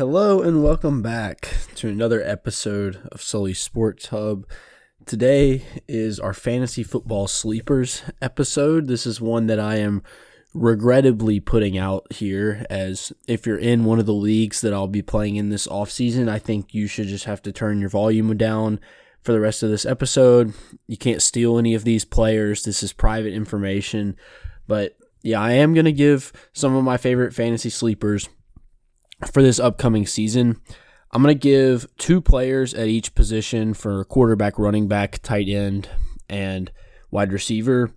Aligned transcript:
Hello 0.00 0.40
and 0.40 0.62
welcome 0.62 1.02
back 1.02 1.56
to 1.74 1.86
another 1.86 2.22
episode 2.22 3.06
of 3.12 3.20
Sully 3.20 3.52
Sports 3.52 4.06
Hub. 4.06 4.46
Today 5.04 5.62
is 5.86 6.18
our 6.18 6.32
fantasy 6.32 6.82
football 6.82 7.28
sleepers 7.28 8.02
episode. 8.22 8.86
This 8.86 9.04
is 9.04 9.20
one 9.20 9.46
that 9.48 9.60
I 9.60 9.76
am 9.76 10.02
regrettably 10.54 11.38
putting 11.38 11.76
out 11.76 12.10
here 12.14 12.64
as 12.70 13.12
if 13.28 13.46
you're 13.46 13.58
in 13.58 13.84
one 13.84 13.98
of 13.98 14.06
the 14.06 14.14
leagues 14.14 14.62
that 14.62 14.72
I'll 14.72 14.88
be 14.88 15.02
playing 15.02 15.36
in 15.36 15.50
this 15.50 15.66
offseason, 15.66 16.30
I 16.30 16.38
think 16.38 16.72
you 16.72 16.86
should 16.86 17.08
just 17.08 17.26
have 17.26 17.42
to 17.42 17.52
turn 17.52 17.78
your 17.78 17.90
volume 17.90 18.34
down 18.38 18.80
for 19.20 19.32
the 19.32 19.40
rest 19.40 19.62
of 19.62 19.68
this 19.68 19.84
episode. 19.84 20.54
You 20.86 20.96
can't 20.96 21.20
steal 21.20 21.58
any 21.58 21.74
of 21.74 21.84
these 21.84 22.06
players. 22.06 22.64
This 22.64 22.82
is 22.82 22.94
private 22.94 23.34
information. 23.34 24.16
But 24.66 24.96
yeah, 25.22 25.42
I 25.42 25.52
am 25.52 25.74
going 25.74 25.84
to 25.84 25.92
give 25.92 26.32
some 26.54 26.74
of 26.74 26.84
my 26.84 26.96
favorite 26.96 27.34
fantasy 27.34 27.68
sleepers 27.68 28.30
for 29.32 29.42
this 29.42 29.58
upcoming 29.58 30.06
season. 30.06 30.60
I'm 31.12 31.22
going 31.22 31.34
to 31.34 31.38
give 31.38 31.86
two 31.96 32.20
players 32.20 32.72
at 32.74 32.86
each 32.86 33.14
position 33.14 33.74
for 33.74 34.04
quarterback, 34.04 34.58
running 34.58 34.86
back, 34.86 35.20
tight 35.22 35.48
end, 35.48 35.88
and 36.28 36.70
wide 37.10 37.32
receiver. 37.32 37.90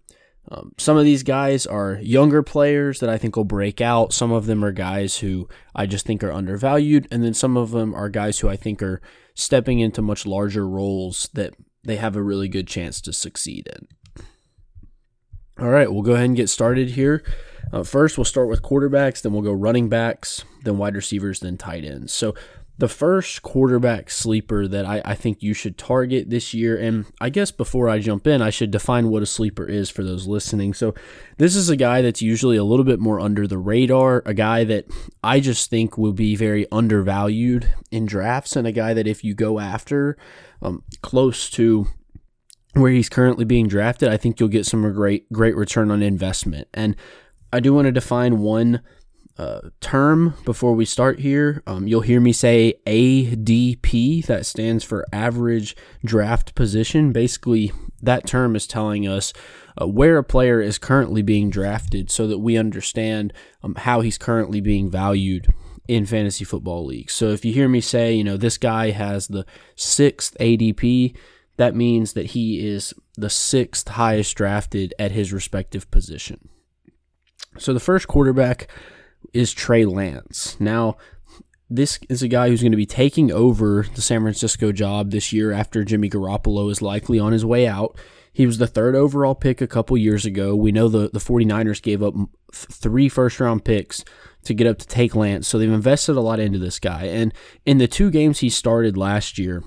Um, 0.49 0.73
some 0.77 0.98
of 0.98 1.05
these 1.05 1.23
guys 1.23 1.65
are 1.65 1.99
younger 2.01 2.43
players 2.43 2.99
that 2.99 3.09
I 3.09 3.17
think 3.17 3.35
will 3.35 3.45
break 3.45 3.79
out. 3.79 4.13
Some 4.13 4.31
of 4.31 4.45
them 4.45 4.63
are 4.65 4.71
guys 4.71 5.17
who 5.17 5.48
I 5.75 5.85
just 5.85 6.05
think 6.05 6.23
are 6.23 6.31
undervalued. 6.31 7.07
And 7.12 7.23
then 7.23 7.34
some 7.34 7.55
of 7.55 7.71
them 7.71 7.93
are 7.93 8.09
guys 8.09 8.40
who 8.40 8.49
I 8.49 8.55
think 8.55 8.81
are 8.81 9.01
stepping 9.35 9.79
into 9.79 10.01
much 10.01 10.26
larger 10.26 10.67
roles 10.67 11.29
that 11.34 11.53
they 11.84 11.95
have 11.98 12.15
a 12.15 12.23
really 12.23 12.48
good 12.48 12.67
chance 12.67 12.99
to 13.01 13.13
succeed 13.13 13.67
in. 13.67 13.87
All 15.59 15.70
right, 15.70 15.91
we'll 15.91 16.01
go 16.01 16.13
ahead 16.13 16.26
and 16.26 16.35
get 16.35 16.49
started 16.49 16.90
here. 16.90 17.23
Uh, 17.73 17.82
first, 17.82 18.20
we'll 18.20 18.26
start 18.26 18.48
with 18.48 18.62
quarterbacks, 18.62 19.23
then 19.23 19.34
we'll 19.34 19.41
go 19.41 19.52
running 19.52 19.90
backs, 19.90 20.45
then 20.63 20.77
wide 20.77 20.95
receivers, 20.95 21.40
then 21.40 21.58
tight 21.58 21.84
ends. 21.84 22.13
So, 22.13 22.36
the 22.77 22.88
first 22.88 23.44
quarterback 23.44 24.09
sleeper 24.09 24.68
that 24.68 24.86
I, 24.86 25.02
I, 25.05 25.13
think 25.13 25.44
you 25.44 25.54
should 25.54 25.77
target 25.77 26.32
this 26.32 26.55
year, 26.55 26.76
and 26.76 27.05
I 27.21 27.30
guess 27.30 27.52
before 27.52 27.88
I 27.88 27.99
jump 27.99 28.26
in, 28.26 28.41
I 28.41 28.49
should 28.49 28.71
define 28.71 29.10
what 29.10 29.21
a 29.21 29.27
sleeper 29.27 29.65
is 29.65 29.91
for 29.91 30.04
those 30.04 30.27
listening. 30.27 30.76
So, 30.76 30.93
this 31.38 31.55
is 31.55 31.70
a 31.70 31.76
guy 31.76 32.04
that's 32.04 32.21
usually 32.21 32.57
a 32.57 32.63
little 32.63 32.85
bit 32.85 32.99
more 32.99 33.20
under 33.20 33.48
the 33.48 33.57
radar, 33.57 34.21
a 34.24 34.35
guy 34.35 34.63
that 34.65 34.85
I 35.24 35.40
just 35.40 35.71
think 35.71 35.98
will 35.98 36.13
be 36.13 36.35
very 36.35 36.68
undervalued 36.71 37.74
in 37.90 38.05
drafts, 38.05 38.55
and 38.55 38.68
a 38.68 38.71
guy 38.71 38.93
that 38.93 39.08
if 39.08 39.24
you 39.24 39.34
go 39.34 39.60
after 39.60 40.15
um, 40.62 40.84
close 41.02 41.49
to 41.52 41.87
where 42.74 42.91
he's 42.91 43.10
currently 43.10 43.46
being 43.46 43.68
drafted, 43.68 44.10
I 44.10 44.18
think 44.18 44.40
you'll 44.40 44.49
get 44.49 44.68
some 44.68 44.82
great 44.93 45.32
great 45.34 45.55
return 45.55 45.90
on 45.90 46.04
investment. 46.04 46.68
And 46.74 46.96
I 47.54 47.59
do 47.59 47.71
want 47.71 47.85
to 47.85 47.91
define 47.91 48.40
one 48.40 48.82
uh, 49.37 49.62
term 49.79 50.34
before 50.43 50.73
we 50.73 50.85
start 50.85 51.20
here. 51.20 51.62
Um, 51.68 51.87
you'll 51.87 52.01
hear 52.01 52.20
me 52.20 52.34
say 52.34 52.73
ADP, 52.87 54.26
that 54.26 54.48
stands 54.48 54.84
for 54.84 55.05
average 55.13 55.76
draft 56.04 56.55
position. 56.55 57.12
Basically, 57.12 57.71
that 58.01 58.26
term 58.26 58.55
is 58.55 58.65
telling 58.65 59.07
us 59.07 59.34
uh, 59.79 59.87
where 59.87 60.18
a 60.18 60.24
player 60.24 60.62
is 60.62 60.79
currently 60.79 61.21
being 61.21 61.51
drafted 61.51 62.09
so 62.09 62.26
that 62.26 62.40
we 62.40 62.57
understand 62.57 63.31
um, 63.62 63.76
how 63.76 64.01
he's 64.01 64.18
currently 64.18 64.59
being 64.59 64.90
valued 64.90 65.53
in 65.88 66.07
fantasy 66.07 66.44
football 66.44 66.85
leagues. 66.85 67.13
So 67.13 67.29
if 67.29 67.46
you 67.46 67.53
hear 67.53 67.69
me 67.69 67.81
say, 67.81 68.13
you 68.13 68.24
know, 68.24 68.38
this 68.38 68.57
guy 68.57 68.90
has 68.90 69.28
the 69.28 69.46
sixth 69.75 70.35
ADP, 70.40 71.16
that 71.57 71.75
means 71.75 72.13
that 72.13 72.28
he 72.28 72.66
is 72.68 72.96
the 73.16 73.29
sixth 73.29 73.90
highest 73.90 74.35
drafted 74.35 74.96
at 74.97 75.12
his 75.12 75.31
respective 75.31 75.91
position. 75.91 76.50
So 77.57 77.73
the 77.73 77.79
first 77.79 78.07
quarterback 78.07 78.68
is 79.34 79.53
Trey 79.53 79.85
Lance. 79.85 80.57
Now, 80.59 80.97
this 81.69 82.00
is 82.09 82.22
a 82.22 82.28
guy 82.28 82.50
who's 82.50 82.62
going 82.62 82.72
to 82.72 82.78
be 82.78 82.85
taking 82.85 83.31
over 83.31 83.85
the 83.96 84.01
San 84.01 84.22
Francisco 84.22 84.72
job 84.72 85.12
this 85.12 85.34
year 85.34 85.51
after 85.51 85.84
Jimmy 85.84 86.09
Garoppolo 86.09 86.69
is 86.69 86.81
likely 86.81 87.19
on 87.19 87.31
his 87.31 87.46
way 87.46 87.68
out. 87.68 87.97
He 88.31 88.46
was 88.47 88.57
the 88.57 88.68
third 88.68 88.96
overall 88.96 89.35
pick 89.35 89.62
a 89.62 89.68
couple 89.68 89.96
years 89.97 90.25
ago. 90.25 90.56
We 90.56 90.72
know 90.72 90.88
the, 90.88 91.09
the 91.09 91.19
49ers 91.19 91.81
gave 91.81 92.02
up 92.02 92.16
three 92.52 93.08
first 93.08 93.40
round 93.40 93.64
picks 93.64 94.03
to 94.44 94.53
get 94.53 94.68
up 94.68 94.80
to 94.80 94.88
take 94.88 95.16
Lance, 95.16 95.47
so 95.47 95.58
they've 95.58 95.72
invested 95.72 96.16
a 96.16 96.22
lot 96.22 96.40
into 96.40 96.59
this 96.59 96.80
guy. 96.80 97.06
And 97.06 97.34
in 97.66 97.78
the 97.78 97.88
two 97.88 98.09
games 98.12 98.40
he 98.40 98.50
started 98.50 98.97
last 98.97 99.38
year, 99.38 99.64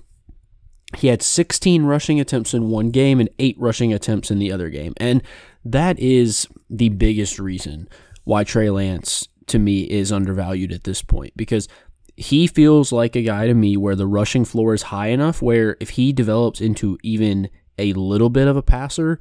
he 0.97 1.09
had 1.09 1.23
16 1.23 1.85
rushing 1.85 2.21
attempts 2.21 2.55
in 2.55 2.69
one 2.69 2.91
game 2.91 3.21
and 3.21 3.31
eight 3.39 3.57
rushing 3.59 3.93
attempts 3.93 4.31
in 4.31 4.39
the 4.39 4.53
other 4.53 4.69
game. 4.69 4.95
And 4.99 5.23
that 5.65 5.99
is 5.99 6.47
the 6.69 6.89
biggest 6.89 7.39
reason 7.39 7.89
why 8.25 8.45
Trey 8.45 8.71
Lance 8.71 9.29
to 9.47 9.59
me 9.59 9.83
is 9.83 10.13
undervalued 10.13 10.73
at 10.73 10.85
this 10.85 11.03
point 11.03 11.33
because 11.37 11.69
he 12.17 12.47
feels 12.47 12.93
like 12.93 13.15
a 13.15 13.23
guy 13.23 13.47
to 13.47 13.55
me 13.55 13.77
where 13.77 13.95
the 13.95 14.07
rushing 14.07 14.45
floor 14.45 14.75
is 14.75 14.83
high 14.83 15.09
enough 15.09 15.43
where 15.43 15.77
if 15.81 15.91
he 15.91 16.13
develops 16.13 16.61
into 16.61 16.99
even 17.03 17.49
a 17.79 17.93
little 17.93 18.31
bit 18.31 18.49
of 18.49 18.57
a 18.57 18.63
passer, 18.63 19.19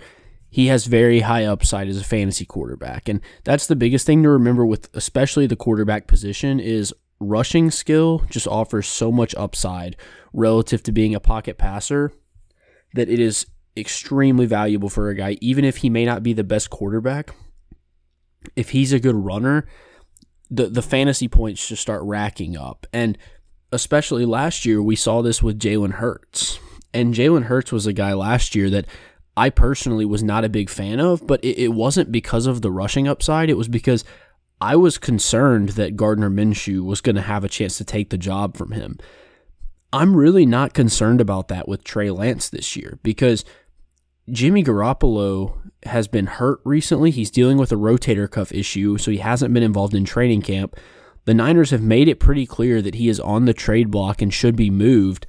he 0.50 0.68
has 0.68 0.86
very 0.86 1.20
high 1.20 1.46
upside 1.46 1.90
as 1.90 2.00
a 2.00 2.04
fantasy 2.04 2.46
quarterback. 2.46 3.10
And 3.10 3.20
that's 3.44 3.68
the 3.68 3.76
biggest 3.76 4.06
thing 4.06 4.24
to 4.24 4.30
remember 4.30 4.66
with 4.66 4.90
especially 4.94 5.48
the 5.48 5.58
quarterback 5.58 6.08
position 6.08 6.60
is 6.60 6.94
rushing 7.20 7.72
skill 7.72 8.24
just 8.30 8.48
offers 8.48 8.88
so 8.88 9.12
much 9.12 9.36
upside 9.36 9.98
relative 10.34 10.82
to 10.84 10.92
being 10.92 11.14
a 11.14 11.20
pocket 11.20 11.58
passer 11.58 12.12
that 12.94 13.10
it 13.10 13.20
is 13.20 13.46
extremely 13.78 14.46
valuable 14.46 14.90
for 14.90 15.10
a 15.10 15.16
guy 15.16 15.38
even 15.42 15.66
if 15.66 15.78
he 15.78 15.90
may 15.90 16.06
not 16.06 16.24
be 16.24 16.34
the 16.34 16.44
best 16.44 16.70
quarterback. 16.70 17.36
If 18.56 18.70
he's 18.70 18.94
a 18.94 19.00
good 19.00 19.16
runner, 19.16 19.66
the 20.50 20.68
the 20.68 20.82
fantasy 20.82 21.28
points 21.28 21.68
just 21.68 21.82
start 21.82 22.04
racking 22.04 22.56
up. 22.56 22.86
And 22.94 23.18
especially 23.72 24.26
last 24.26 24.66
year, 24.66 24.82
we 24.82 24.96
saw 24.96 25.22
this 25.22 25.42
with 25.42 25.60
Jalen 25.60 25.94
Hurts. 25.94 26.60
And 26.94 27.14
Jalen 27.14 27.44
Hurts 27.44 27.72
was 27.72 27.88
a 27.88 27.94
guy 27.94 28.14
last 28.14 28.56
year 28.56 28.70
that 28.70 28.86
I 29.36 29.50
personally 29.50 30.06
was 30.06 30.24
not 30.24 30.46
a 30.46 30.50
big 30.50 30.70
fan 30.70 31.00
of, 31.00 31.28
but 31.28 31.44
it, 31.44 31.58
it 31.58 31.74
wasn't 31.74 32.12
because 32.12 32.48
of 32.48 32.62
the 32.62 32.72
rushing 32.72 33.08
upside. 33.08 33.50
It 33.50 33.58
was 33.58 33.68
because 33.68 34.06
I 34.62 34.78
was 34.78 34.98
concerned 34.98 35.70
that 35.70 35.98
Gardner 35.98 36.30
Minshew 36.30 36.86
was 36.86 37.02
going 37.02 37.18
to 37.18 37.22
have 37.22 37.44
a 37.44 37.50
chance 37.50 37.78
to 37.78 37.84
take 37.84 38.10
the 38.10 38.18
job 38.18 38.56
from 38.56 38.72
him. 38.72 38.98
I'm 39.92 40.16
really 40.16 40.46
not 40.46 40.74
concerned 40.74 41.20
about 41.20 41.50
that 41.50 41.68
with 41.68 41.84
Trey 41.84 42.10
Lance 42.10 42.50
this 42.50 42.76
year 42.76 43.00
because 43.04 43.44
Jimmy 44.30 44.64
Garoppolo 44.64 45.58
has 45.84 46.08
been 46.08 46.26
hurt 46.26 46.60
recently. 46.64 47.12
He's 47.12 47.30
dealing 47.30 47.58
with 47.58 47.72
a 47.72 47.76
rotator 47.76 48.30
cuff 48.30 48.52
issue, 48.52 48.98
so 48.98 49.12
he 49.12 49.18
hasn't 49.18 49.54
been 49.54 49.64
involved 49.64 49.94
in 49.94 50.04
training 50.04 50.42
camp. 50.42 50.76
The 51.26 51.34
Niners 51.34 51.72
have 51.72 51.82
made 51.82 52.08
it 52.08 52.20
pretty 52.20 52.46
clear 52.46 52.82
that 52.82 52.96
he 52.96 53.10
is 53.10 53.20
on 53.20 53.46
the 53.46 53.54
trade 53.54 53.92
block 53.92 54.22
and 54.22 54.34
should 54.34 54.56
be 54.56 54.70
moved. 54.70 55.26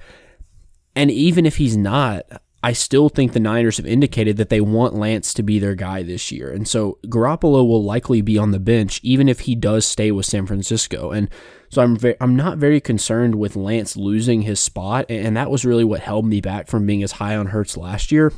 And 0.95 1.11
even 1.11 1.45
if 1.45 1.57
he's 1.57 1.77
not, 1.77 2.23
I 2.63 2.73
still 2.73 3.09
think 3.09 3.33
the 3.33 3.39
Niners 3.39 3.77
have 3.77 3.85
indicated 3.85 4.37
that 4.37 4.49
they 4.49 4.61
want 4.61 4.95
Lance 4.95 5.33
to 5.35 5.43
be 5.43 5.59
their 5.59 5.75
guy 5.75 6.01
this 6.01 6.31
year. 6.31 6.51
And 6.51 6.67
so 6.67 6.97
Garoppolo 7.05 7.67
will 7.67 7.83
likely 7.83 8.21
be 8.21 8.37
on 8.37 8.51
the 8.51 8.59
bench 8.59 8.99
even 9.03 9.29
if 9.29 9.41
he 9.41 9.55
does 9.55 9.85
stay 9.85 10.11
with 10.11 10.25
San 10.25 10.47
Francisco. 10.47 11.11
And 11.11 11.29
so 11.69 11.83
I'm 11.83 11.97
I'm 12.19 12.35
not 12.35 12.57
very 12.57 12.81
concerned 12.81 13.35
with 13.35 13.55
Lance 13.55 13.95
losing 13.95 14.41
his 14.41 14.59
spot 14.59 15.05
and 15.09 15.37
that 15.37 15.51
was 15.51 15.65
really 15.65 15.83
what 15.83 15.99
held 15.99 16.25
me 16.25 16.41
back 16.41 16.67
from 16.67 16.85
being 16.87 17.03
as 17.03 17.13
high 17.13 17.35
on 17.35 17.47
Hurts 17.47 17.77
last 17.77 18.11
year. 18.11 18.33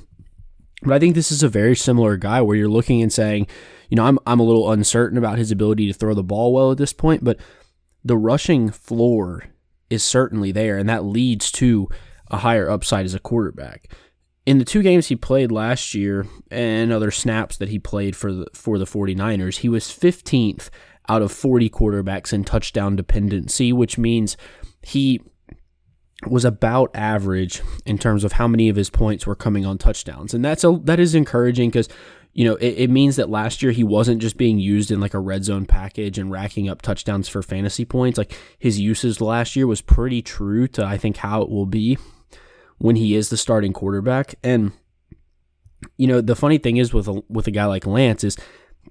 But 0.81 0.93
I 0.93 0.99
think 0.99 1.15
this 1.15 1.31
is 1.31 1.43
a 1.43 1.49
very 1.49 1.75
similar 1.75 2.17
guy 2.17 2.41
where 2.41 2.55
you're 2.55 2.69
looking 2.69 3.01
and 3.01 3.11
saying, 3.11 3.47
you 3.89 3.95
know, 3.95 4.05
I'm 4.05 4.19
I'm 4.25 4.39
a 4.39 4.43
little 4.43 4.71
uncertain 4.71 5.17
about 5.17 5.37
his 5.37 5.51
ability 5.51 5.87
to 5.87 5.93
throw 5.93 6.13
the 6.13 6.23
ball 6.23 6.53
well 6.53 6.71
at 6.71 6.77
this 6.77 6.93
point, 6.93 7.23
but 7.23 7.39
the 8.03 8.17
rushing 8.17 8.69
floor 8.69 9.45
is 9.89 10.03
certainly 10.03 10.51
there, 10.51 10.77
and 10.77 10.87
that 10.87 11.03
leads 11.03 11.51
to 11.53 11.89
a 12.29 12.37
higher 12.37 12.69
upside 12.69 13.05
as 13.05 13.13
a 13.13 13.19
quarterback. 13.19 13.91
In 14.45 14.57
the 14.57 14.65
two 14.65 14.81
games 14.81 15.07
he 15.07 15.15
played 15.15 15.51
last 15.51 15.93
year 15.93 16.25
and 16.49 16.91
other 16.91 17.11
snaps 17.11 17.57
that 17.57 17.69
he 17.69 17.79
played 17.79 18.15
for 18.15 18.31
the 18.31 18.47
for 18.53 18.77
the 18.77 18.85
49ers, 18.85 19.57
he 19.57 19.69
was 19.69 19.85
15th 19.85 20.69
out 21.07 21.21
of 21.21 21.31
40 21.31 21.69
quarterbacks 21.69 22.31
in 22.31 22.43
touchdown 22.43 22.95
dependency, 22.95 23.73
which 23.73 23.97
means 23.97 24.37
he 24.81 25.21
was 26.27 26.45
about 26.45 26.91
average 26.93 27.61
in 27.85 27.97
terms 27.97 28.23
of 28.23 28.33
how 28.33 28.47
many 28.47 28.69
of 28.69 28.75
his 28.75 28.89
points 28.89 29.25
were 29.25 29.35
coming 29.35 29.65
on 29.65 29.77
touchdowns. 29.77 30.33
And 30.33 30.43
that's 30.43 30.63
a 30.63 30.79
that 30.83 30.99
is 30.99 31.15
encouraging 31.15 31.69
because 31.69 31.87
you 32.33 32.45
know 32.45 32.55
it, 32.55 32.75
it, 32.77 32.89
means 32.89 33.15
that 33.15 33.29
last 33.29 33.61
year 33.61 33.71
he 33.71 33.83
wasn't 33.83 34.21
just 34.21 34.37
being 34.37 34.59
used 34.59 34.91
in 34.91 34.99
like 34.99 35.13
a 35.13 35.19
red 35.19 35.45
zone 35.45 35.65
package 35.65 36.17
and 36.17 36.31
racking 36.31 36.69
up 36.69 36.81
touchdowns 36.81 37.29
for 37.29 37.41
fantasy 37.41 37.85
points. 37.85 38.17
Like 38.17 38.37
his 38.57 38.79
uses 38.79 39.21
last 39.21 39.55
year 39.55 39.65
was 39.65 39.81
pretty 39.81 40.21
true 40.21 40.67
to 40.69 40.85
I 40.85 40.97
think 40.97 41.17
how 41.17 41.41
it 41.41 41.49
will 41.49 41.65
be 41.65 41.97
when 42.77 42.95
he 42.95 43.15
is 43.15 43.29
the 43.29 43.37
starting 43.37 43.73
quarterback. 43.73 44.35
And 44.43 44.73
you 45.97 46.07
know 46.07 46.19
the 46.19 46.35
funny 46.35 46.57
thing 46.57 46.77
is 46.77 46.93
with 46.93 47.07
a, 47.07 47.23
with 47.29 47.47
a 47.47 47.51
guy 47.51 47.65
like 47.65 47.85
Lance 47.85 48.23
is 48.23 48.37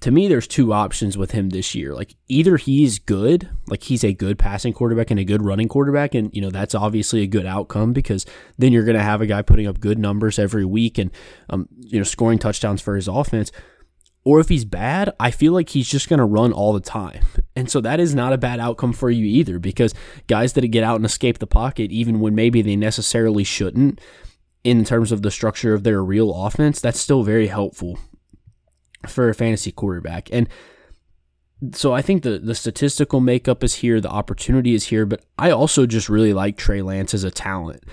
to 0.00 0.10
me, 0.10 0.28
there's 0.28 0.46
two 0.46 0.72
options 0.72 1.18
with 1.18 1.32
him 1.32 1.50
this 1.50 1.74
year. 1.74 1.94
Like 1.94 2.14
either 2.28 2.56
he's 2.56 2.98
good, 2.98 3.48
like 3.66 3.82
he's 3.82 4.04
a 4.04 4.12
good 4.12 4.38
passing 4.38 4.72
quarterback 4.72 5.10
and 5.10 5.18
a 5.18 5.24
good 5.24 5.44
running 5.44 5.68
quarterback, 5.68 6.14
and 6.14 6.32
you 6.32 6.40
know 6.40 6.50
that's 6.50 6.74
obviously 6.74 7.22
a 7.22 7.26
good 7.26 7.46
outcome 7.46 7.92
because 7.92 8.24
then 8.58 8.72
you're 8.72 8.84
going 8.84 8.96
to 8.96 9.02
have 9.02 9.20
a 9.20 9.26
guy 9.26 9.42
putting 9.42 9.66
up 9.66 9.80
good 9.80 9.98
numbers 9.98 10.38
every 10.38 10.64
week 10.64 10.98
and 10.98 11.10
um, 11.50 11.68
you 11.78 11.98
know 11.98 12.04
scoring 12.04 12.38
touchdowns 12.38 12.80
for 12.80 12.96
his 12.96 13.08
offense. 13.08 13.50
or 14.24 14.40
if 14.40 14.48
he's 14.48 14.64
bad, 14.64 15.12
I 15.18 15.30
feel 15.30 15.52
like 15.52 15.70
he's 15.70 15.88
just 15.88 16.08
going 16.08 16.18
to 16.18 16.24
run 16.24 16.52
all 16.52 16.72
the 16.72 16.80
time. 16.80 17.24
And 17.56 17.70
so 17.70 17.80
that 17.80 17.98
is 17.98 18.14
not 18.14 18.32
a 18.32 18.38
bad 18.38 18.60
outcome 18.60 18.92
for 18.92 19.10
you 19.10 19.24
either 19.24 19.58
because 19.58 19.94
guys 20.26 20.52
that 20.52 20.66
get 20.68 20.84
out 20.84 20.96
and 20.96 21.04
escape 21.04 21.38
the 21.38 21.46
pocket, 21.46 21.90
even 21.90 22.20
when 22.20 22.34
maybe 22.34 22.62
they 22.62 22.76
necessarily 22.76 23.42
shouldn't, 23.42 24.00
in 24.64 24.84
terms 24.84 25.12
of 25.12 25.22
the 25.22 25.30
structure 25.30 25.72
of 25.72 25.82
their 25.82 26.04
real 26.04 26.34
offense, 26.44 26.80
that's 26.80 27.00
still 27.00 27.22
very 27.22 27.46
helpful 27.46 27.98
for 29.06 29.28
a 29.28 29.34
fantasy 29.34 29.72
quarterback. 29.72 30.28
And 30.32 30.48
so 31.72 31.92
I 31.92 32.02
think 32.02 32.22
the 32.22 32.38
the 32.38 32.54
statistical 32.54 33.20
makeup 33.20 33.64
is 33.64 33.76
here, 33.76 34.00
the 34.00 34.10
opportunity 34.10 34.74
is 34.74 34.86
here, 34.86 35.06
but 35.06 35.24
I 35.38 35.50
also 35.50 35.86
just 35.86 36.08
really 36.08 36.32
like 36.32 36.56
Trey 36.56 36.82
Lance 36.82 37.14
as 37.14 37.24
a 37.24 37.30
talent. 37.30 37.84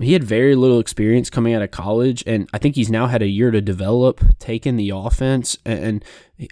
He 0.00 0.14
had 0.14 0.24
very 0.24 0.54
little 0.54 0.80
experience 0.80 1.28
coming 1.28 1.52
out 1.52 1.60
of 1.60 1.70
college, 1.70 2.24
and 2.26 2.48
I 2.54 2.58
think 2.58 2.76
he's 2.76 2.90
now 2.90 3.08
had 3.08 3.20
a 3.20 3.26
year 3.26 3.50
to 3.50 3.60
develop, 3.60 4.24
take 4.38 4.66
in 4.66 4.76
the 4.76 4.88
offense, 4.88 5.58
and 5.66 6.02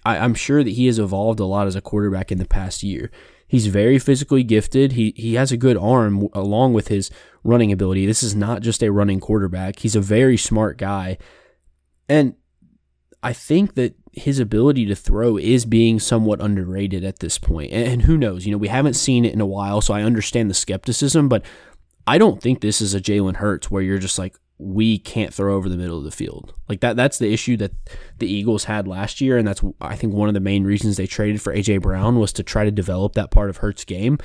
I, 0.05 0.19
am 0.19 0.35
sure 0.35 0.63
that 0.63 0.73
he 0.73 0.87
has 0.87 0.99
evolved 0.99 1.41
a 1.41 1.47
lot 1.47 1.67
as 1.67 1.75
a 1.75 1.81
quarterback 1.81 2.31
in 2.31 2.37
the 2.37 2.45
past 2.45 2.83
year. 2.83 3.11
He's 3.49 3.67
very 3.67 3.99
physically 3.99 4.45
gifted. 4.45 4.93
He 4.93 5.15
he 5.17 5.35
has 5.35 5.51
a 5.51 5.57
good 5.57 5.79
arm 5.79 6.29
along 6.35 6.75
with 6.75 6.89
his 6.89 7.11
running 7.43 7.73
ability. 7.73 8.07
This 8.07 8.23
is 8.23 8.37
not 8.37 8.61
just 8.61 8.83
a 8.83 8.93
running 8.93 9.21
quarterback. 9.21 9.81
He's 9.81 9.97
a 9.97 10.01
very 10.01 10.37
smart 10.37 10.77
guy. 10.77 11.17
And 12.09 12.35
I 13.23 13.33
think 13.33 13.75
that 13.75 13.97
his 14.13 14.39
ability 14.39 14.87
to 14.87 14.95
throw 14.95 15.37
is 15.37 15.65
being 15.65 16.01
somewhat 16.01 16.41
underrated 16.41 17.05
at 17.05 17.21
this 17.21 17.39
point. 17.39 17.73
And 17.73 18.03
who 18.03 18.17
knows? 18.17 18.45
You 18.45 18.53
know, 18.53 18.59
we 18.59 18.69
haven't 18.69 18.95
seen 18.95 19.25
it 19.25 19.33
in 19.33 19.41
a 19.41 19.47
while, 19.47 19.81
so 19.81 19.95
I 19.95 20.03
understand 20.03 20.51
the 20.51 20.55
skepticism, 20.55 21.29
but 21.29 21.45
I 22.07 22.19
don't 22.19 22.43
think 22.43 22.61
this 22.61 22.81
is 22.81 22.95
a 22.95 23.01
Jalen 23.01 23.37
Hurts 23.37 23.71
where 23.71 23.83
you're 23.83 23.99
just 23.99 24.19
like, 24.19 24.37
we 24.59 24.99
can't 24.99 25.33
throw 25.33 25.55
over 25.55 25.69
the 25.69 25.77
middle 25.77 25.97
of 25.97 26.05
the 26.05 26.11
field. 26.11 26.53
Like 26.69 26.81
that 26.81 26.95
that's 26.95 27.17
the 27.17 27.33
issue 27.33 27.57
that 27.59 27.73
the 28.19 28.31
Eagles 28.31 28.65
had 28.65 28.87
last 28.87 29.21
year 29.21 29.39
and 29.39 29.49
that's 29.49 29.63
I 29.81 29.97
think 29.97 30.13
one 30.13 30.29
of 30.29 30.35
the 30.35 30.41
main 30.41 30.65
reasons 30.65 30.99
they 30.99 31.07
traded 31.07 31.41
for 31.41 31.55
AJ 31.55 31.81
Brown 31.81 32.19
was 32.19 32.31
to 32.35 32.43
try 32.43 32.65
to 32.65 32.71
develop 32.71 33.15
that 33.15 33.31
part 33.31 33.49
of 33.49 33.59
Hurts' 33.59 33.87
game. 33.87 34.19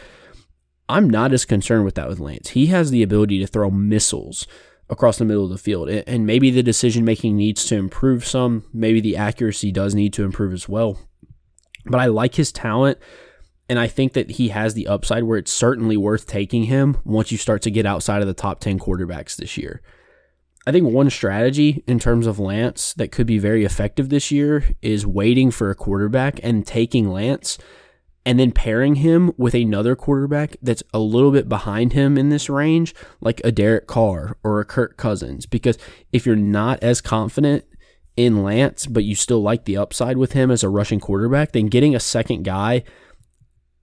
I'm 0.89 1.09
not 1.09 1.31
as 1.31 1.45
concerned 1.45 1.85
with 1.85 1.95
that 1.95 2.09
with 2.09 2.19
Lance. 2.19 2.49
He 2.49 2.67
has 2.67 2.91
the 2.91 3.01
ability 3.01 3.39
to 3.39 3.47
throw 3.47 3.71
missiles 3.71 4.45
across 4.89 5.17
the 5.17 5.25
middle 5.25 5.43
of 5.43 5.49
the 5.49 5.57
field 5.57 5.89
and 5.89 6.25
maybe 6.25 6.51
the 6.51 6.61
decision 6.61 7.03
making 7.03 7.35
needs 7.35 7.65
to 7.65 7.75
improve 7.75 8.25
some, 8.25 8.65
maybe 8.73 9.01
the 9.01 9.17
accuracy 9.17 9.71
does 9.71 9.95
need 9.95 10.13
to 10.13 10.23
improve 10.23 10.53
as 10.53 10.69
well. 10.69 10.99
But 11.85 11.99
I 11.99 12.05
like 12.05 12.35
his 12.35 12.51
talent 12.51 12.99
and 13.67 13.79
I 13.79 13.87
think 13.87 14.13
that 14.13 14.31
he 14.31 14.49
has 14.49 14.73
the 14.73 14.87
upside 14.87 15.23
where 15.23 15.39
it's 15.39 15.51
certainly 15.51 15.97
worth 15.97 16.27
taking 16.27 16.65
him 16.65 16.97
once 17.03 17.31
you 17.31 17.37
start 17.37 17.61
to 17.63 17.71
get 17.71 17.85
outside 17.85 18.21
of 18.21 18.27
the 18.27 18.33
top 18.33 18.59
10 18.59 18.77
quarterbacks 18.77 19.35
this 19.35 19.57
year. 19.57 19.81
I 20.67 20.71
think 20.71 20.91
one 20.91 21.09
strategy 21.09 21.83
in 21.87 21.99
terms 21.99 22.25
of 22.27 22.39
Lance 22.39 22.93
that 22.93 23.11
could 23.11 23.27
be 23.27 23.37
very 23.37 23.65
effective 23.65 24.09
this 24.09 24.31
year 24.31 24.65
is 24.81 25.05
waiting 25.05 25.51
for 25.51 25.69
a 25.69 25.75
quarterback 25.75 26.39
and 26.43 26.65
taking 26.65 27.09
Lance 27.09 27.57
and 28.25 28.39
then 28.39 28.51
pairing 28.51 28.95
him 28.95 29.31
with 29.37 29.53
another 29.53 29.95
quarterback 29.95 30.57
that's 30.61 30.83
a 30.93 30.99
little 30.99 31.31
bit 31.31 31.47
behind 31.47 31.93
him 31.93 32.17
in 32.17 32.29
this 32.29 32.49
range, 32.49 32.95
like 33.21 33.39
a 33.43 33.51
Derek 33.51 33.85
Carr 33.85 34.37
or 34.43 34.59
a 34.59 34.65
Kirk 34.65 34.97
Cousins. 34.97 35.45
Because 35.45 35.77
if 36.11 36.25
you're 36.25 36.35
not 36.35 36.81
as 36.81 37.01
confident 37.01 37.65
in 38.17 38.43
Lance, 38.43 38.87
but 38.87 39.03
you 39.03 39.13
still 39.13 39.41
like 39.41 39.65
the 39.65 39.77
upside 39.77 40.17
with 40.17 40.31
him 40.31 40.49
as 40.49 40.63
a 40.63 40.69
rushing 40.69 40.99
quarterback, 40.99 41.51
then 41.51 41.67
getting 41.67 41.93
a 41.93 41.99
second 41.99 42.43
guy 42.43 42.83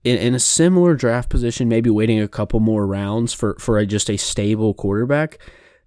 in, 0.03 0.17
in 0.17 0.35
a 0.35 0.39
similar 0.39 0.95
draft 0.95 1.29
position, 1.29 1.69
maybe 1.69 1.89
waiting 1.89 2.19
a 2.19 2.27
couple 2.27 2.59
more 2.59 2.85
rounds 2.85 3.31
for, 3.31 3.55
for 3.59 3.77
a, 3.77 3.85
just 3.85 4.09
a 4.09 4.17
stable 4.17 4.73
quarterback, 4.73 5.37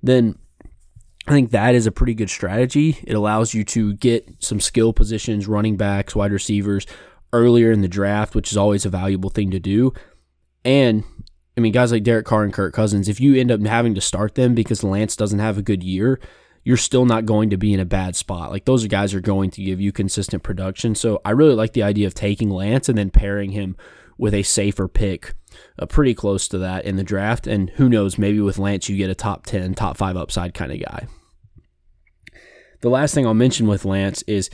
then 0.03 0.39
I 1.27 1.33
think 1.33 1.51
that 1.51 1.75
is 1.75 1.87
a 1.87 1.93
pretty 1.93 2.15
good 2.15 2.31
strategy. 2.31 2.99
It 3.05 3.15
allows 3.15 3.53
you 3.53 3.65
to 3.65 3.95
get 3.95 4.37
some 4.39 4.61
skill 4.61 4.95
positions, 4.95 5.47
running 5.47 5.77
backs, 5.77 6.15
wide 6.15 6.33
receivers 6.33 6.87
earlier 7.37 7.71
in 7.71 7.83
the 7.83 7.89
draft, 7.89 8.35
which 8.35 8.51
is 8.51 8.57
always 8.57 8.85
a 8.85 8.91
valuable 8.91 9.31
thing 9.31 9.51
to 9.51 9.61
do. 9.61 9.93
And 10.65 11.05
I 11.57 11.61
mean, 11.61 11.73
guys 11.73 11.93
like 11.93 12.03
Derek 12.03 12.27
Carr 12.27 12.45
and 12.45 12.53
Kirk 12.53 12.75
Cousins, 12.75 13.09
if 13.09 13.21
you 13.21 13.35
end 13.35 13.51
up 13.51 13.65
having 13.65 13.95
to 13.95 14.01
start 14.01 14.35
them 14.35 14.55
because 14.55 14.85
Lance 14.85 15.17
doesn't 15.17 15.39
have 15.39 15.57
a 15.57 15.63
good 15.63 15.83
year, 15.83 16.21
you're 16.65 16.77
still 16.77 17.07
not 17.07 17.25
going 17.25 17.49
to 17.51 17.57
be 17.57 17.73
in 17.73 17.81
a 17.81 17.85
bad 17.85 18.17
spot. 18.17 18.51
Like 18.51 18.65
those 18.65 18.85
guys 18.89 19.15
are 19.15 19.21
going 19.21 19.51
to 19.53 19.63
give 19.63 19.81
you 19.81 19.93
consistent 19.93 20.43
production. 20.43 20.95
So 20.95 21.21
I 21.25 21.31
really 21.31 21.55
like 21.55 21.73
the 21.73 21.85
idea 21.85 22.07
of 22.09 22.15
taking 22.15 22.51
Lance 22.51 22.89
and 22.89 22.99
then 22.99 23.11
pairing 23.11 23.53
him 23.53 23.77
with 24.19 24.35
a 24.35 24.43
safer 24.43 24.89
pick, 24.89 25.35
uh, 25.79 25.87
pretty 25.87 26.15
close 26.15 26.49
to 26.49 26.59
that 26.59 26.85
in 26.85 26.97
the 26.97 27.05
draft. 27.05 27.47
And 27.47 27.71
who 27.71 27.89
knows, 27.89 28.19
maybe 28.19 28.41
with 28.41 28.59
Lance, 28.59 28.89
you 28.89 28.97
get 28.97 29.11
a 29.11 29.15
top 29.15 29.47
10, 29.47 29.75
top 29.75 29.97
five 29.97 30.17
upside 30.17 30.55
kind 30.55 30.73
of 30.73 30.81
guy. 30.81 31.07
The 32.81 32.91
last 32.91 33.15
thing 33.15 33.27
I'll 33.27 33.35
mention 33.35 33.67
with 33.67 33.85
Lance 33.85 34.23
is 34.23 34.51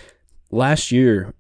last 0.51 0.93
year, 0.93 1.35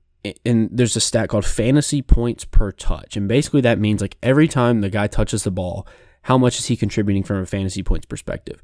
and 0.44 0.68
there's 0.72 0.96
a 0.96 1.00
stat 1.00 1.28
called 1.28 1.44
fantasy 1.44 2.02
points 2.02 2.44
per 2.44 2.70
touch. 2.72 3.16
And 3.16 3.28
basically, 3.28 3.60
that 3.62 3.78
means 3.78 4.00
like 4.00 4.16
every 4.22 4.48
time 4.48 4.80
the 4.80 4.90
guy 4.90 5.06
touches 5.06 5.44
the 5.44 5.50
ball, 5.50 5.86
how 6.22 6.38
much 6.38 6.58
is 6.58 6.66
he 6.66 6.76
contributing 6.76 7.22
from 7.22 7.38
a 7.38 7.46
fantasy 7.46 7.82
points 7.82 8.06
perspective? 8.06 8.62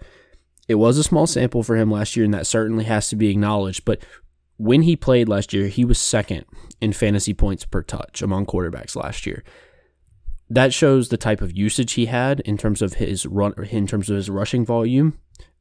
It 0.69 0.77
was 0.77 0.99
a 0.99 1.03
small 1.03 1.27
sample 1.27 1.63
for 1.63 1.77
him 1.77 1.91
last 1.91 2.17
year, 2.17 2.25
and 2.25 2.35
that 2.35 2.47
certainly 2.47 2.85
has 2.85 3.09
to 3.09 3.17
be 3.17 3.31
acknowledged. 3.31 3.85
But 3.85 4.05
when 4.59 4.83
he 4.83 4.97
played 4.97 5.29
last 5.29 5.53
year, 5.53 5.69
he 5.69 5.85
was 5.85 5.99
second 5.99 6.45
in 6.81 6.93
fantasy 6.93 7.35
points 7.35 7.65
per 7.65 7.83
touch 7.83 8.23
among 8.23 8.47
quarterbacks 8.47 8.95
last 8.95 9.27
year. 9.27 9.43
That 10.51 10.73
shows 10.73 11.09
the 11.09 11.17
type 11.17 11.41
of 11.41 11.57
usage 11.57 11.93
he 11.93 12.07
had 12.07 12.41
in 12.41 12.57
terms 12.57 12.83
of 12.83 12.95
his 12.95 13.27
run, 13.27 13.55
in 13.71 13.87
terms 13.87 14.09
of 14.09 14.17
his 14.17 14.31
rushing 14.31 14.65
volume, 14.65 15.19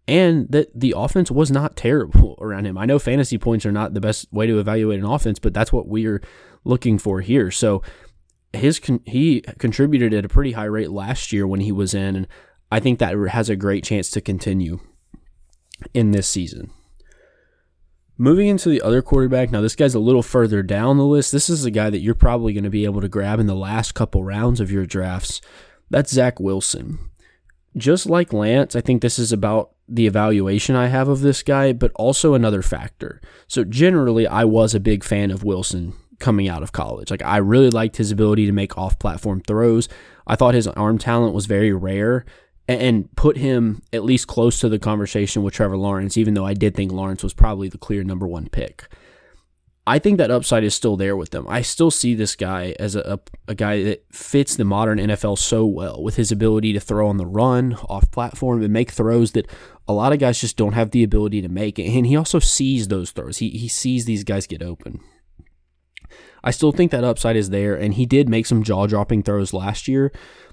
and 0.08 0.50
that 0.50 0.68
the 0.74 0.94
offense 0.96 1.30
was 1.30 1.52
not 1.52 1.76
terrible 1.76 2.38
around 2.42 2.66
him. 2.66 2.78
I 2.78 2.86
know 2.86 3.00
fantasy 3.00 3.38
points 3.38 3.66
are 3.66 3.72
not 3.72 3.94
the 3.94 4.02
best 4.02 4.32
way 4.32 4.48
to 4.48 4.60
evaluate 4.60 5.00
an 5.00 5.06
offense, 5.06 5.40
but 5.40 5.54
that's 5.54 5.74
what 5.74 5.88
we're 5.88 6.22
looking 6.64 6.98
for 6.98 7.22
here. 7.22 7.52
So 7.52 7.82
his 8.54 8.80
he 9.06 9.42
contributed 9.60 10.14
at 10.14 10.26
a 10.26 10.30
pretty 10.30 10.54
high 10.54 10.66
rate 10.66 10.92
last 10.92 11.34
year 11.34 11.46
when 11.46 11.60
he 11.60 11.72
was 11.72 11.94
in, 11.94 12.16
and 12.16 12.28
I 12.72 12.80
think 12.80 13.00
that 13.00 13.16
has 13.30 13.50
a 13.50 13.56
great 13.56 13.84
chance 13.84 14.10
to 14.12 14.22
continue 14.22 14.80
in 15.94 16.12
this 16.12 16.28
season. 16.28 16.72
Moving 18.20 18.48
into 18.48 18.70
the 18.70 18.82
other 18.82 19.04
quarterback, 19.04 19.52
now 19.52 19.62
this 19.62 19.76
guy's 19.76 19.94
a 19.94 20.00
little 20.00 20.24
further 20.24 20.64
down 20.64 20.98
the 20.98 21.06
list. 21.06 21.32
This 21.32 21.50
is 21.50 21.66
a 21.66 21.72
guy 21.72 21.92
that 21.92 22.00
you're 22.00 22.16
probably 22.16 22.52
going 22.52 22.64
to 22.64 22.70
be 22.70 22.86
able 22.86 23.02
to 23.02 23.08
grab 23.08 23.40
in 23.40 23.46
the 23.46 23.56
last 23.56 23.94
couple 23.94 24.24
rounds 24.24 24.60
of 24.60 24.72
your 24.72 24.88
drafts. 24.88 25.40
That's 25.92 26.12
Zach 26.12 26.40
Wilson. 26.40 26.98
Just 27.78 28.08
like 28.08 28.34
Lance, 28.34 28.76
I 28.76 28.82
think 28.82 29.02
this 29.02 29.20
is 29.20 29.32
about 29.32 29.72
the 29.88 30.08
evaluation 30.08 30.76
I 30.76 30.88
have 30.88 31.08
of 31.08 31.22
this 31.22 31.44
guy, 31.44 31.74
but 31.74 31.92
also 31.96 32.34
another 32.34 32.62
factor. 32.62 33.22
So, 33.48 33.64
generally, 33.64 34.28
I 34.28 34.44
was 34.44 34.76
a 34.76 34.80
big 34.80 35.04
fan 35.04 35.32
of 35.32 35.44
Wilson 35.44 35.94
coming 36.20 36.50
out 36.50 36.64
of 36.64 36.72
college. 36.72 37.12
Like, 37.12 37.24
I 37.24 37.38
really 37.38 37.70
liked 37.70 37.98
his 37.98 38.12
ability 38.12 38.46
to 38.48 38.52
make 38.52 38.78
off 38.78 39.00
platform 39.00 39.42
throws. 39.42 39.88
I 40.26 40.36
thought 40.36 40.56
his 40.56 40.68
arm 40.68 40.98
talent 40.98 41.34
was 41.34 41.46
very 41.46 41.72
rare 41.72 42.26
and 42.68 43.14
put 43.16 43.38
him 43.38 43.82
at 43.94 44.04
least 44.04 44.28
close 44.28 44.60
to 44.60 44.68
the 44.68 44.80
conversation 44.80 45.42
with 45.42 45.54
Trevor 45.54 45.78
Lawrence, 45.78 46.18
even 46.18 46.34
though 46.34 46.46
I 46.46 46.54
did 46.54 46.76
think 46.76 46.92
Lawrence 46.92 47.24
was 47.24 47.34
probably 47.34 47.70
the 47.70 47.78
clear 47.78 48.04
number 48.04 48.28
one 48.28 48.50
pick. 48.50 48.88
I 49.88 50.00
think 50.00 50.18
that 50.18 50.30
upside 50.30 50.66
is 50.66 50.76
still 50.76 50.98
there 50.98 51.16
with 51.16 51.30
them. 51.30 51.46
I 51.48 51.62
still 51.62 51.92
see 51.92 52.14
this 52.14 52.36
guy 52.36 52.76
as 52.78 52.98
a, 52.98 53.14
a, 53.14 53.20
a, 53.48 53.56
guy 53.56 53.84
that 53.84 54.04
fits 54.12 54.58
the 54.58 54.66
modern 54.66 54.98
NFL 54.98 55.38
so 55.38 55.66
well 55.66 56.04
with 56.04 56.18
his 56.18 56.30
ability 56.30 56.74
to 56.74 56.82
throw 56.82 57.08
on 57.08 57.16
the 57.16 57.26
run, 57.26 57.76
off 57.88 58.12
platform, 58.12 58.62
and 58.62 58.74
make 58.74 58.92
throws 58.92 59.32
that 59.32 59.50
a 59.88 59.94
lot 59.94 60.12
of 60.12 60.20
guys 60.20 60.42
just 60.42 60.58
don't 60.58 60.74
have 60.74 60.92
the 60.92 61.04
ability 61.04 61.42
to 61.42 61.48
make. 61.48 61.80
And 61.80 62.06
he 62.06 62.18
also 62.18 62.40
sees 62.40 62.90
those 62.90 63.12
throws. 63.12 63.38
He, 63.38 63.52
he 63.52 63.70
sees 63.70 64.04
these 64.04 64.26
guys 64.26 64.46
get 64.46 64.62
open. 64.62 65.00
I 66.44 66.52
still 66.52 66.74
think 66.74 66.92
that 66.92 67.06
upside 67.06 67.38
is 67.38 67.50
there, 67.50 67.74
and 67.74 67.94
he 67.94 68.06
did 68.06 68.28
make 68.28 68.46
some 68.46 68.64
jaw 68.64 68.88
dropping 68.88 69.24
throws 69.24 69.54
last 69.54 69.88
year, 69.88 70.12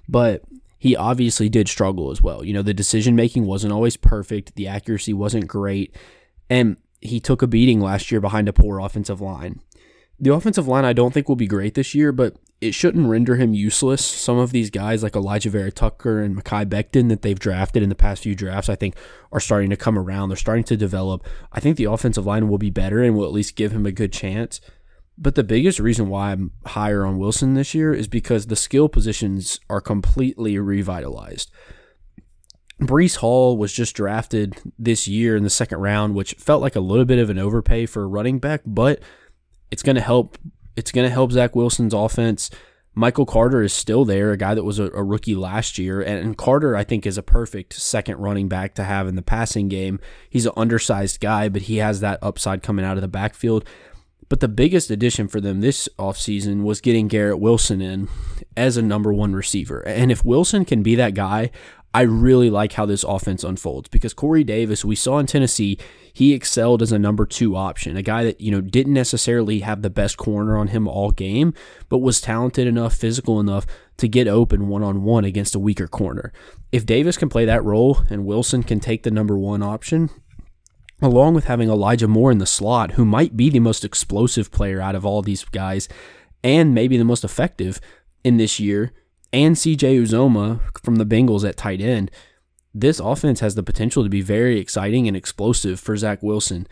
but 0.08 0.42
he 0.78 0.94
obviously 0.94 1.48
did 1.48 1.68
struggle 1.68 2.12
as 2.12 2.22
well. 2.22 2.44
You 2.44 2.52
know, 2.52 2.62
the 2.62 2.72
decision 2.72 3.16
making 3.16 3.46
wasn't 3.46 3.72
always 3.72 3.96
perfect, 3.96 4.54
the 4.54 4.68
accuracy 4.68 5.12
wasn't 5.12 5.48
great, 5.48 5.96
and 6.48 6.76
he 7.04 7.20
took 7.20 7.42
a 7.42 7.46
beating 7.46 7.80
last 7.80 8.10
year 8.10 8.20
behind 8.20 8.48
a 8.48 8.52
poor 8.52 8.80
offensive 8.80 9.20
line. 9.20 9.60
The 10.18 10.32
offensive 10.32 10.66
line 10.66 10.84
I 10.84 10.92
don't 10.92 11.12
think 11.12 11.28
will 11.28 11.36
be 11.36 11.46
great 11.46 11.74
this 11.74 11.94
year, 11.94 12.12
but 12.12 12.36
it 12.60 12.72
shouldn't 12.72 13.08
render 13.08 13.36
him 13.36 13.52
useless. 13.52 14.04
Some 14.04 14.38
of 14.38 14.52
these 14.52 14.70
guys 14.70 15.02
like 15.02 15.12
Alijah 15.12 15.50
Vera-Tucker 15.50 16.22
and 16.22 16.36
Mekhi 16.36 16.64
Becton 16.64 17.08
that 17.10 17.22
they've 17.22 17.38
drafted 17.38 17.82
in 17.82 17.88
the 17.88 17.94
past 17.94 18.22
few 18.22 18.34
drafts, 18.34 18.68
I 18.68 18.74
think 18.74 18.96
are 19.32 19.40
starting 19.40 19.70
to 19.70 19.76
come 19.76 19.98
around. 19.98 20.28
They're 20.28 20.36
starting 20.36 20.64
to 20.64 20.76
develop. 20.76 21.26
I 21.52 21.60
think 21.60 21.76
the 21.76 21.84
offensive 21.84 22.24
line 22.24 22.48
will 22.48 22.58
be 22.58 22.70
better 22.70 23.02
and 23.02 23.14
will 23.14 23.26
at 23.26 23.32
least 23.32 23.56
give 23.56 23.72
him 23.72 23.86
a 23.86 23.92
good 23.92 24.12
chance. 24.12 24.60
But 25.18 25.34
the 25.34 25.44
biggest 25.44 25.78
reason 25.78 26.08
why 26.08 26.32
I'm 26.32 26.52
higher 26.64 27.04
on 27.04 27.18
Wilson 27.18 27.54
this 27.54 27.74
year 27.74 27.92
is 27.92 28.08
because 28.08 28.46
the 28.46 28.56
skill 28.56 28.88
positions 28.88 29.60
are 29.68 29.80
completely 29.80 30.58
revitalized. 30.58 31.50
Breece 32.86 33.16
Hall 33.16 33.56
was 33.56 33.72
just 33.72 33.96
drafted 33.96 34.56
this 34.78 35.06
year 35.06 35.36
in 35.36 35.42
the 35.42 35.50
second 35.50 35.78
round, 35.78 36.14
which 36.14 36.34
felt 36.34 36.62
like 36.62 36.76
a 36.76 36.80
little 36.80 37.04
bit 37.04 37.18
of 37.18 37.30
an 37.30 37.38
overpay 37.38 37.86
for 37.86 38.02
a 38.02 38.06
running 38.06 38.38
back, 38.38 38.62
but 38.64 39.00
it's 39.70 39.82
going 39.82 39.96
to 39.96 40.02
help. 40.02 40.38
It's 40.76 40.90
going 40.90 41.06
to 41.06 41.12
help 41.12 41.32
Zach 41.32 41.54
Wilson's 41.54 41.94
offense. 41.94 42.50
Michael 42.96 43.26
Carter 43.26 43.62
is 43.62 43.72
still 43.72 44.04
there, 44.04 44.30
a 44.30 44.36
guy 44.36 44.54
that 44.54 44.62
was 44.62 44.78
a, 44.78 44.84
a 44.92 45.02
rookie 45.02 45.34
last 45.34 45.78
year, 45.78 46.00
and, 46.00 46.18
and, 46.18 46.38
Carter 46.38 46.76
I 46.76 46.84
think 46.84 47.06
is 47.06 47.18
a 47.18 47.24
perfect 47.24 47.72
second 47.72 48.18
running 48.18 48.48
back 48.48 48.74
to 48.74 48.84
have 48.84 49.08
in 49.08 49.16
the 49.16 49.22
passing 49.22 49.68
game. 49.68 49.98
He's 50.30 50.46
an 50.46 50.52
undersized 50.56 51.18
guy, 51.18 51.48
but 51.48 51.62
he 51.62 51.78
has 51.78 51.98
that 52.00 52.20
upside 52.22 52.62
coming 52.62 52.84
out 52.84 52.96
of 52.96 53.02
the 53.02 53.08
backfield. 53.08 53.64
But 54.28 54.40
the 54.40 54.48
biggest 54.48 54.90
addition 54.90 55.28
for 55.28 55.40
them 55.40 55.60
this 55.60 55.88
offseason 55.98 56.62
was 56.62 56.80
getting 56.80 57.08
Garrett 57.08 57.40
Wilson 57.40 57.82
in 57.82 58.08
as 58.56 58.76
a 58.76 58.82
number 58.82 59.12
one 59.12 59.34
receiver. 59.34 59.80
And 59.80 60.10
if 60.10 60.24
Wilson 60.24 60.64
can 60.64 60.82
be 60.82 60.94
that 60.94 61.14
guy, 61.14 61.50
I 61.94 62.02
really 62.02 62.50
like 62.50 62.72
how 62.72 62.86
this 62.86 63.04
offense 63.04 63.44
unfolds 63.44 63.88
because 63.88 64.12
Corey 64.12 64.42
Davis, 64.42 64.84
we 64.84 64.96
saw 64.96 65.18
in 65.18 65.26
Tennessee, 65.26 65.78
he 66.12 66.34
excelled 66.34 66.82
as 66.82 66.90
a 66.90 66.98
number 66.98 67.24
two 67.24 67.54
option, 67.54 67.96
a 67.96 68.02
guy 68.02 68.24
that, 68.24 68.40
you 68.40 68.50
know, 68.50 68.60
didn't 68.60 68.92
necessarily 68.92 69.60
have 69.60 69.82
the 69.82 69.90
best 69.90 70.16
corner 70.16 70.58
on 70.58 70.68
him 70.68 70.88
all 70.88 71.12
game, 71.12 71.54
but 71.88 71.98
was 71.98 72.20
talented 72.20 72.66
enough, 72.66 72.96
physical 72.96 73.38
enough 73.38 73.64
to 73.98 74.08
get 74.08 74.26
open 74.26 74.66
one 74.66 74.82
on 74.82 75.04
one 75.04 75.24
against 75.24 75.54
a 75.54 75.60
weaker 75.60 75.86
corner. 75.86 76.32
If 76.72 76.84
Davis 76.84 77.16
can 77.16 77.28
play 77.28 77.44
that 77.44 77.62
role 77.62 78.00
and 78.10 78.26
Wilson 78.26 78.64
can 78.64 78.80
take 78.80 79.04
the 79.04 79.12
number 79.12 79.38
one 79.38 79.62
option, 79.62 80.10
along 81.00 81.34
with 81.34 81.44
having 81.44 81.68
Elijah 81.68 82.08
Moore 82.08 82.32
in 82.32 82.38
the 82.38 82.46
slot, 82.46 82.92
who 82.92 83.04
might 83.04 83.36
be 83.36 83.50
the 83.50 83.60
most 83.60 83.84
explosive 83.84 84.50
player 84.50 84.80
out 84.80 84.96
of 84.96 85.06
all 85.06 85.22
these 85.22 85.44
guys 85.44 85.88
and 86.42 86.74
maybe 86.74 86.96
the 86.96 87.04
most 87.04 87.22
effective 87.22 87.80
in 88.24 88.36
this 88.36 88.58
year 88.58 88.92
and 89.34 89.56
CJ 89.56 90.00
Uzomah 90.00 90.60
from 90.82 90.96
the 90.96 91.04
Bengals 91.04 91.46
at 91.46 91.56
tight 91.56 91.80
end, 91.80 92.10
this 92.72 93.00
offense 93.00 93.40
has 93.40 93.56
the 93.56 93.62
potential 93.62 94.04
to 94.04 94.08
be 94.08 94.20
very 94.20 94.58
exciting 94.58 95.08
and 95.08 95.16
explosive 95.16 95.80
for 95.80 95.96
Zach 95.96 96.22
Wilson 96.22 96.66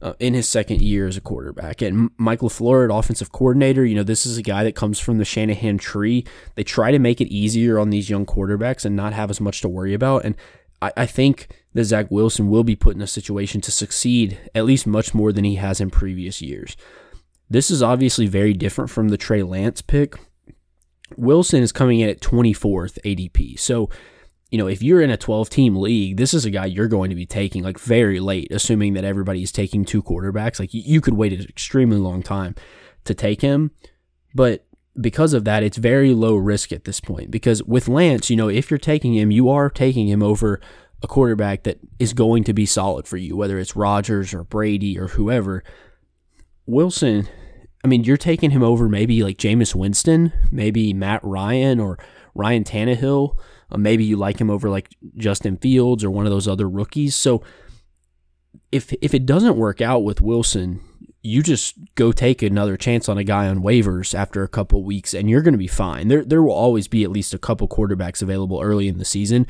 uh, 0.00 0.14
in 0.20 0.34
his 0.34 0.48
second 0.48 0.80
year 0.80 1.08
as 1.08 1.16
a 1.16 1.20
quarterback. 1.20 1.82
And 1.82 2.10
Mike 2.16 2.40
LaFleur, 2.40 2.88
at 2.88 2.96
offensive 2.96 3.32
coordinator, 3.32 3.84
you 3.84 3.96
know, 3.96 4.02
this 4.04 4.26
is 4.26 4.36
a 4.36 4.42
guy 4.42 4.62
that 4.64 4.76
comes 4.76 5.00
from 5.00 5.18
the 5.18 5.24
Shanahan 5.24 5.78
tree. 5.78 6.24
They 6.54 6.62
try 6.62 6.92
to 6.92 6.98
make 6.98 7.20
it 7.20 7.32
easier 7.32 7.78
on 7.78 7.90
these 7.90 8.10
young 8.10 8.26
quarterbacks 8.26 8.84
and 8.84 8.94
not 8.94 9.12
have 9.12 9.30
as 9.30 9.40
much 9.40 9.60
to 9.62 9.68
worry 9.68 9.94
about. 9.94 10.24
And 10.24 10.36
I, 10.80 10.92
I 10.96 11.06
think 11.06 11.48
that 11.72 11.84
Zach 11.84 12.10
Wilson 12.10 12.48
will 12.48 12.64
be 12.64 12.76
put 12.76 12.94
in 12.94 13.02
a 13.02 13.08
situation 13.08 13.60
to 13.62 13.72
succeed 13.72 14.38
at 14.54 14.64
least 14.64 14.86
much 14.86 15.14
more 15.14 15.32
than 15.32 15.44
he 15.44 15.56
has 15.56 15.80
in 15.80 15.90
previous 15.90 16.40
years. 16.40 16.76
This 17.50 17.70
is 17.70 17.82
obviously 17.82 18.26
very 18.28 18.52
different 18.52 18.90
from 18.90 19.08
the 19.08 19.18
Trey 19.18 19.42
Lance 19.42 19.82
pick 19.82 20.16
Wilson 21.16 21.62
is 21.62 21.72
coming 21.72 22.00
in 22.00 22.08
at 22.08 22.20
24th 22.20 22.98
ADP. 23.04 23.58
So, 23.58 23.90
you 24.50 24.58
know, 24.58 24.66
if 24.66 24.82
you're 24.82 25.00
in 25.00 25.10
a 25.10 25.16
12 25.16 25.50
team 25.50 25.76
league, 25.76 26.16
this 26.16 26.34
is 26.34 26.44
a 26.44 26.50
guy 26.50 26.66
you're 26.66 26.88
going 26.88 27.10
to 27.10 27.16
be 27.16 27.26
taking 27.26 27.62
like 27.62 27.78
very 27.78 28.20
late, 28.20 28.48
assuming 28.50 28.94
that 28.94 29.04
everybody 29.04 29.42
is 29.42 29.52
taking 29.52 29.84
two 29.84 30.02
quarterbacks. 30.02 30.60
Like 30.60 30.70
you 30.72 31.00
could 31.00 31.14
wait 31.14 31.32
an 31.32 31.42
extremely 31.42 31.98
long 31.98 32.22
time 32.22 32.54
to 33.04 33.14
take 33.14 33.40
him. 33.40 33.72
But 34.34 34.66
because 35.00 35.32
of 35.32 35.44
that, 35.44 35.62
it's 35.62 35.76
very 35.76 36.14
low 36.14 36.36
risk 36.36 36.72
at 36.72 36.84
this 36.84 37.00
point. 37.00 37.30
Because 37.30 37.62
with 37.64 37.88
Lance, 37.88 38.30
you 38.30 38.36
know, 38.36 38.48
if 38.48 38.70
you're 38.70 38.78
taking 38.78 39.14
him, 39.14 39.30
you 39.30 39.48
are 39.48 39.70
taking 39.70 40.08
him 40.08 40.22
over 40.22 40.60
a 41.02 41.06
quarterback 41.06 41.64
that 41.64 41.78
is 41.98 42.12
going 42.12 42.44
to 42.44 42.52
be 42.52 42.66
solid 42.66 43.06
for 43.06 43.16
you, 43.16 43.36
whether 43.36 43.58
it's 43.58 43.76
Rodgers 43.76 44.32
or 44.32 44.44
Brady 44.44 44.98
or 44.98 45.08
whoever. 45.08 45.62
Wilson 46.66 47.28
I 47.84 47.86
mean, 47.86 48.04
you're 48.04 48.16
taking 48.16 48.50
him 48.50 48.62
over 48.62 48.88
maybe 48.88 49.22
like 49.22 49.36
Jameis 49.36 49.74
Winston, 49.74 50.32
maybe 50.50 50.94
Matt 50.94 51.22
Ryan 51.22 51.78
or 51.78 51.98
Ryan 52.34 52.64
Tannehill. 52.64 53.36
Uh, 53.70 53.76
maybe 53.76 54.04
you 54.04 54.16
like 54.16 54.40
him 54.40 54.50
over 54.50 54.70
like 54.70 54.88
Justin 55.16 55.58
Fields 55.58 56.02
or 56.02 56.10
one 56.10 56.24
of 56.24 56.32
those 56.32 56.48
other 56.48 56.68
rookies. 56.68 57.14
So 57.14 57.42
if 58.72 58.94
if 59.02 59.12
it 59.12 59.26
doesn't 59.26 59.58
work 59.58 59.82
out 59.82 60.02
with 60.02 60.22
Wilson, 60.22 60.80
you 61.22 61.42
just 61.42 61.74
go 61.94 62.10
take 62.10 62.42
another 62.42 62.78
chance 62.78 63.06
on 63.06 63.18
a 63.18 63.24
guy 63.24 63.48
on 63.48 63.62
waivers 63.62 64.14
after 64.14 64.42
a 64.42 64.48
couple 64.48 64.82
weeks, 64.82 65.12
and 65.12 65.28
you're 65.28 65.42
going 65.42 65.52
to 65.52 65.58
be 65.58 65.66
fine. 65.66 66.08
There 66.08 66.24
there 66.24 66.42
will 66.42 66.52
always 66.52 66.88
be 66.88 67.04
at 67.04 67.10
least 67.10 67.34
a 67.34 67.38
couple 67.38 67.68
quarterbacks 67.68 68.22
available 68.22 68.62
early 68.62 68.88
in 68.88 68.96
the 68.96 69.04
season 69.04 69.46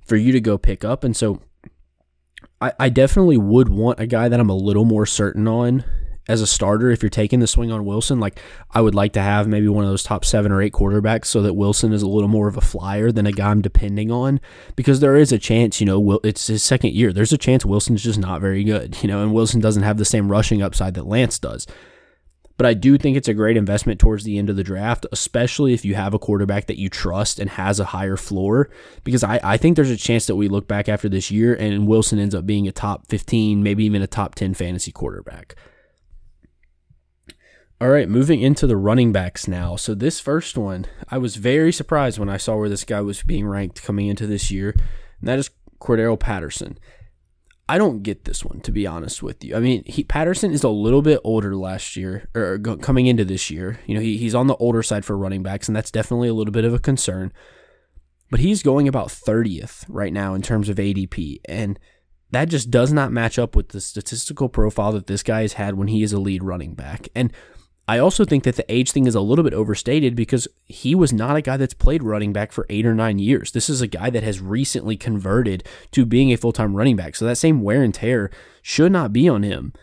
for 0.00 0.16
you 0.16 0.32
to 0.32 0.40
go 0.40 0.56
pick 0.56 0.84
up, 0.84 1.04
and 1.04 1.14
so. 1.14 1.42
I, 2.60 2.72
I 2.78 2.88
definitely 2.88 3.36
would 3.36 3.68
want 3.68 3.98
a 3.98 4.06
guy 4.06 4.28
that 4.28 4.38
I'm 4.38 4.48
a 4.48 4.54
little 4.54 4.84
more 4.84 5.06
certain 5.06 5.48
on 5.48 5.84
as 6.26 6.40
a 6.40 6.46
starter, 6.46 6.90
if 6.90 7.02
you're 7.02 7.10
taking 7.10 7.40
the 7.40 7.46
swing 7.46 7.70
on 7.70 7.84
Wilson, 7.84 8.18
like 8.18 8.38
I 8.70 8.80
would 8.80 8.94
like 8.94 9.12
to 9.12 9.20
have 9.20 9.46
maybe 9.46 9.68
one 9.68 9.84
of 9.84 9.90
those 9.90 10.02
top 10.02 10.24
seven 10.24 10.52
or 10.52 10.62
eight 10.62 10.72
quarterbacks 10.72 11.26
so 11.26 11.42
that 11.42 11.54
Wilson 11.54 11.92
is 11.92 12.02
a 12.02 12.08
little 12.08 12.28
more 12.28 12.48
of 12.48 12.56
a 12.56 12.62
flyer 12.62 13.12
than 13.12 13.26
a 13.26 13.32
guy 13.32 13.50
I'm 13.50 13.60
depending 13.60 14.10
on 14.10 14.40
because 14.74 15.00
there 15.00 15.16
is 15.16 15.32
a 15.32 15.38
chance, 15.38 15.80
you 15.80 15.86
know, 15.86 16.20
it's 16.24 16.46
his 16.46 16.62
second 16.62 16.94
year. 16.94 17.12
There's 17.12 17.32
a 17.32 17.38
chance 17.38 17.64
Wilson's 17.64 18.02
just 18.02 18.18
not 18.18 18.40
very 18.40 18.64
good, 18.64 19.02
you 19.02 19.08
know, 19.08 19.22
and 19.22 19.34
Wilson 19.34 19.60
doesn't 19.60 19.82
have 19.82 19.98
the 19.98 20.04
same 20.04 20.30
rushing 20.30 20.62
upside 20.62 20.94
that 20.94 21.06
Lance 21.06 21.38
does. 21.38 21.66
But 22.56 22.66
I 22.66 22.74
do 22.74 22.96
think 22.96 23.16
it's 23.16 23.28
a 23.28 23.34
great 23.34 23.56
investment 23.56 23.98
towards 23.98 24.22
the 24.22 24.38
end 24.38 24.48
of 24.48 24.56
the 24.56 24.62
draft, 24.62 25.06
especially 25.10 25.74
if 25.74 25.84
you 25.84 25.96
have 25.96 26.14
a 26.14 26.20
quarterback 26.20 26.66
that 26.66 26.78
you 26.78 26.88
trust 26.88 27.40
and 27.40 27.50
has 27.50 27.80
a 27.80 27.86
higher 27.86 28.16
floor. 28.16 28.70
Because 29.02 29.24
I, 29.24 29.40
I 29.42 29.56
think 29.56 29.74
there's 29.74 29.90
a 29.90 29.96
chance 29.96 30.26
that 30.26 30.36
we 30.36 30.48
look 30.48 30.68
back 30.68 30.88
after 30.88 31.08
this 31.08 31.30
year 31.32 31.54
and 31.54 31.88
Wilson 31.88 32.20
ends 32.20 32.34
up 32.34 32.46
being 32.46 32.68
a 32.68 32.72
top 32.72 33.08
15, 33.08 33.62
maybe 33.62 33.84
even 33.84 34.02
a 34.02 34.06
top 34.06 34.36
10 34.36 34.54
fantasy 34.54 34.92
quarterback. 34.92 35.56
All 37.84 37.90
right, 37.90 38.08
moving 38.08 38.40
into 38.40 38.66
the 38.66 38.78
running 38.78 39.12
backs 39.12 39.46
now. 39.46 39.76
So 39.76 39.94
this 39.94 40.18
first 40.18 40.56
one, 40.56 40.86
I 41.10 41.18
was 41.18 41.36
very 41.36 41.70
surprised 41.70 42.18
when 42.18 42.30
I 42.30 42.38
saw 42.38 42.56
where 42.56 42.70
this 42.70 42.82
guy 42.82 43.02
was 43.02 43.22
being 43.22 43.46
ranked 43.46 43.82
coming 43.82 44.06
into 44.06 44.26
this 44.26 44.50
year, 44.50 44.70
and 45.20 45.28
that 45.28 45.38
is 45.38 45.50
Cordarrelle 45.82 46.18
Patterson. 46.18 46.78
I 47.68 47.76
don't 47.76 48.02
get 48.02 48.24
this 48.24 48.42
one 48.42 48.60
to 48.60 48.72
be 48.72 48.86
honest 48.86 49.22
with 49.22 49.44
you. 49.44 49.54
I 49.54 49.60
mean, 49.60 49.84
he, 49.84 50.02
Patterson 50.02 50.50
is 50.50 50.64
a 50.64 50.70
little 50.70 51.02
bit 51.02 51.20
older 51.24 51.54
last 51.54 51.94
year 51.94 52.26
or 52.34 52.56
go, 52.56 52.78
coming 52.78 53.04
into 53.04 53.22
this 53.22 53.50
year. 53.50 53.78
You 53.84 53.96
know, 53.96 54.00
he, 54.00 54.16
he's 54.16 54.34
on 54.34 54.46
the 54.46 54.56
older 54.56 54.82
side 54.82 55.04
for 55.04 55.14
running 55.14 55.42
backs, 55.42 55.68
and 55.68 55.76
that's 55.76 55.90
definitely 55.90 56.28
a 56.28 56.34
little 56.34 56.52
bit 56.52 56.64
of 56.64 56.72
a 56.72 56.78
concern. 56.78 57.34
But 58.30 58.40
he's 58.40 58.62
going 58.62 58.88
about 58.88 59.08
30th 59.08 59.84
right 59.90 60.14
now 60.14 60.32
in 60.32 60.40
terms 60.40 60.70
of 60.70 60.78
ADP, 60.78 61.40
and 61.44 61.78
that 62.30 62.48
just 62.48 62.70
does 62.70 62.94
not 62.94 63.12
match 63.12 63.38
up 63.38 63.54
with 63.54 63.68
the 63.68 63.80
statistical 63.82 64.48
profile 64.48 64.92
that 64.92 65.06
this 65.06 65.22
guy 65.22 65.42
has 65.42 65.52
had 65.52 65.74
when 65.74 65.88
he 65.88 66.02
is 66.02 66.14
a 66.14 66.18
lead 66.18 66.42
running 66.42 66.74
back. 66.74 67.08
And 67.14 67.30
I 67.86 67.98
also 67.98 68.24
think 68.24 68.44
that 68.44 68.56
the 68.56 68.72
age 68.72 68.92
thing 68.92 69.06
is 69.06 69.14
a 69.14 69.20
little 69.20 69.42
bit 69.42 69.52
overstated 69.52 70.16
because 70.16 70.48
he 70.64 70.94
was 70.94 71.12
not 71.12 71.36
a 71.36 71.42
guy 71.42 71.58
that's 71.58 71.74
played 71.74 72.02
running 72.02 72.32
back 72.32 72.50
for 72.50 72.66
eight 72.70 72.86
or 72.86 72.94
nine 72.94 73.18
years. 73.18 73.52
This 73.52 73.68
is 73.68 73.82
a 73.82 73.86
guy 73.86 74.08
that 74.08 74.22
has 74.22 74.40
recently 74.40 74.96
converted 74.96 75.64
to 75.90 76.06
being 76.06 76.32
a 76.32 76.36
full 76.36 76.52
time 76.52 76.74
running 76.74 76.96
back. 76.96 77.14
So 77.14 77.26
that 77.26 77.36
same 77.36 77.60
wear 77.60 77.82
and 77.82 77.92
tear 77.92 78.30
should 78.62 78.92
not 78.92 79.12
be 79.12 79.28
on 79.28 79.42
him 79.42 79.74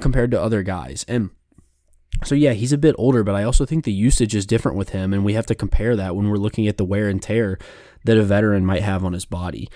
compared 0.00 0.30
to 0.30 0.40
other 0.40 0.62
guys. 0.62 1.04
And 1.06 1.30
so, 2.24 2.34
yeah, 2.34 2.52
he's 2.52 2.72
a 2.72 2.78
bit 2.78 2.94
older, 2.98 3.22
but 3.22 3.34
I 3.34 3.44
also 3.44 3.66
think 3.66 3.84
the 3.84 3.92
usage 3.92 4.34
is 4.34 4.46
different 4.46 4.78
with 4.78 4.90
him. 4.90 5.12
And 5.12 5.24
we 5.24 5.34
have 5.34 5.46
to 5.46 5.54
compare 5.54 5.96
that 5.96 6.16
when 6.16 6.28
we're 6.28 6.36
looking 6.36 6.66
at 6.66 6.78
the 6.78 6.84
wear 6.84 7.08
and 7.08 7.20
tear 7.20 7.58
that 8.04 8.16
a 8.16 8.22
veteran 8.22 8.64
might 8.64 8.82
have 8.82 9.04
on 9.04 9.12
his 9.12 9.26
body. 9.26 9.68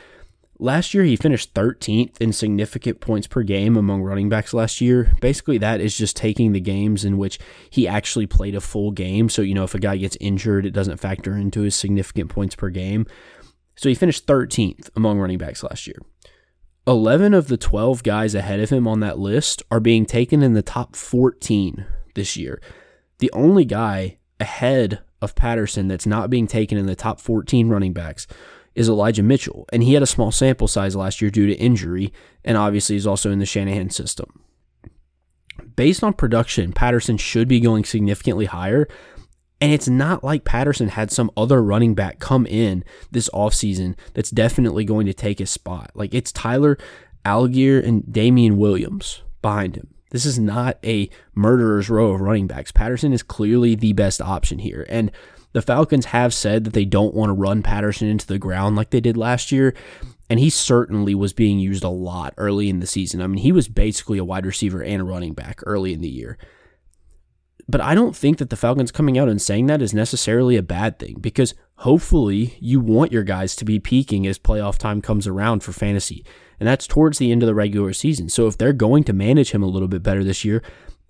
Last 0.61 0.95
year, 0.95 1.03
he 1.03 1.17
finished 1.17 1.53
13th 1.53 2.21
in 2.21 2.33
significant 2.33 3.01
points 3.01 3.27
per 3.27 3.43
game 3.43 3.77
among 3.77 4.03
running 4.03 4.29
backs 4.29 4.55
last 4.55 4.81
year. 4.81 5.13
Basically, 5.21 5.59
that 5.59 5.81
is 5.81 5.99
just 5.99 6.17
taking 6.17 6.53
the 6.53 6.61
games 6.61 7.05
in 7.05 7.19
which 7.19 7.41
he 7.71 7.89
actually 7.89 8.27
played 8.27 8.55
a 8.55 8.61
full 8.61 8.93
game. 8.93 9.29
So, 9.29 9.43
you 9.43 9.55
know, 9.55 9.65
if 9.65 9.75
a 9.75 9.81
guy 9.81 9.97
gets 9.97 10.17
injured, 10.21 10.65
it 10.65 10.71
doesn't 10.71 10.99
factor 10.99 11.37
into 11.37 11.63
his 11.63 11.75
significant 11.75 12.31
points 12.31 12.55
per 12.55 12.71
game. 12.71 13.07
So 13.75 13.89
he 13.89 13.97
finished 13.97 14.27
13th 14.27 14.91
among 14.95 15.19
running 15.19 15.39
backs 15.39 15.65
last 15.65 15.89
year. 15.89 15.99
11 16.87 17.35
of 17.35 17.49
the 17.49 17.57
12 17.57 18.05
guys 18.05 18.35
ahead 18.35 18.61
of 18.61 18.71
him 18.71 18.87
on 18.87 19.01
that 19.01 19.19
list 19.19 19.63
are 19.71 19.81
being 19.81 20.07
taken 20.07 20.43
in 20.43 20.55
the 20.55 20.63
top 20.63 20.95
14 20.95 21.85
this 22.15 22.37
year. 22.37 22.61
The 23.19 23.33
only 23.33 23.65
guy 23.65 24.19
ahead 24.39 25.01
of 25.21 25.35
Patterson 25.35 25.89
that's 25.89 26.07
not 26.07 26.31
being 26.31 26.47
taken 26.47 26.79
in 26.79 26.87
the 26.87 26.95
top 26.95 27.21
14 27.21 27.69
running 27.69 27.93
backs 27.93 28.27
is 28.75 28.89
Elijah 28.89 29.23
Mitchell, 29.23 29.67
and 29.73 29.83
he 29.83 29.95
had 29.95 30.03
a 30.03 30.07
small 30.07 30.33
sample 30.33 30.69
size 30.69 30.97
last 30.97 31.21
year 31.21 31.31
due 31.31 31.47
to 31.47 31.55
injury, 31.55 32.13
and 32.45 32.57
obviously 32.57 32.97
is 32.97 33.07
also 33.07 33.31
in 33.31 33.39
the 33.39 33.47
Shanahan 33.47 33.91
system. 33.91 34.41
Based 35.77 36.03
on 36.03 36.13
production, 36.13 36.73
Patterson 36.73 37.17
should 37.17 37.49
be 37.49 37.61
going 37.61 37.85
significantly 37.85 38.47
higher, 38.47 38.89
and 39.61 39.73
it's 39.73 39.89
not 39.89 40.25
like 40.25 40.45
Patterson 40.45 40.89
had 40.89 41.11
some 41.11 41.31
other 41.37 41.63
running 41.63 41.95
back 41.95 42.19
come 42.19 42.47
in 42.47 42.85
this 43.11 43.31
offseason 43.33 43.97
that's 44.13 44.31
definitely 44.31 44.85
going 44.85 45.07
to 45.07 45.15
take 45.15 45.39
his 45.39 45.51
spot. 45.51 45.91
Like 45.95 46.13
it's 46.13 46.33
Tyler 46.33 46.77
Allgeier 47.25 47.83
and 47.85 48.13
Damien 48.13 48.57
Williams 48.57 49.23
behind 49.41 49.77
him. 49.77 49.95
This 50.11 50.27
is 50.27 50.39
not 50.39 50.79
a 50.85 51.09
murderer's 51.35 51.91
row 51.91 52.13
of 52.13 52.21
running 52.21 52.47
backs. 52.47 52.71
Patterson 52.71 53.13
is 53.13 53.23
clearly 53.23 53.75
the 53.75 53.93
best 53.95 54.21
option 54.21 54.59
here. 54.59 54.87
And 54.89 55.11
the 55.55 55.63
Falcons 55.63 56.07
have 56.07 56.35
said 56.35 56.65
that 56.65 56.75
they 56.75 56.85
don't 56.85 57.15
want 57.15 57.31
to 57.31 57.35
run 57.35 57.63
Patterson 57.63 58.09
into 58.09 58.27
the 58.27 58.41
ground 58.41 58.75
like 58.75 58.91
they 58.91 59.01
did 59.01 59.17
last 59.17 59.53
year. 59.53 59.73
And 60.29 60.41
he 60.41 60.51
certainly 60.51 61.15
was 61.15 61.33
being 61.33 61.61
used 61.61 61.85
a 61.85 61.89
lot 61.89 62.35
early 62.37 62.69
in 62.69 62.81
the 62.81 62.87
season. 62.87 63.23
I 63.23 63.29
mean, 63.29 63.39
he 63.39 63.53
was 63.53 63.69
basically 63.69 64.19
a 64.19 64.25
wide 64.25 64.47
receiver 64.47 64.83
and 64.83 65.01
a 65.01 65.05
running 65.05 65.33
back 65.33 65.61
early 65.65 65.93
in 65.93 66.01
the 66.01 66.09
year. 66.09 66.39
But 67.69 67.81
I 67.81 67.95
don't 67.95 68.17
think 68.17 68.39
that 68.39 68.51
the 68.51 68.57
Falcons 68.57 68.91
coming 68.91 69.17
out 69.17 69.29
and 69.29 69.41
saying 69.41 69.67
that 69.67 69.81
is 69.81 69.95
necessarily 69.95 70.57
a 70.57 70.63
bad 70.63 70.99
thing 70.99 71.19
because 71.21 71.55
hopefully 71.77 72.57
you 72.61 72.81
want 72.81 73.13
your 73.13 73.23
guys 73.23 73.55
to 73.57 73.65
be 73.65 73.79
peaking 73.79 74.27
as 74.27 74.39
playoff 74.39 74.77
time 74.77 75.01
comes 75.01 75.27
around 75.29 75.63
for 75.63 75.73
fantasy. 75.73 76.25
And 76.59 76.67
that's 76.69 76.89
towards 76.89 77.19
the 77.19 77.31
end 77.31 77.45
of 77.45 77.47
the 77.47 77.55
regular 77.55 77.93
season. 77.93 78.29
So 78.29 78.49
if 78.49 78.59
they're 78.59 78.73
going 78.73 79.05
to 79.05 79.13
manage 79.13 79.53
him 79.53 79.63
a 79.63 79.69
little 79.69 79.89
bit 79.89 80.03
better 80.03 80.25
this 80.25 80.45
year, 80.45 80.63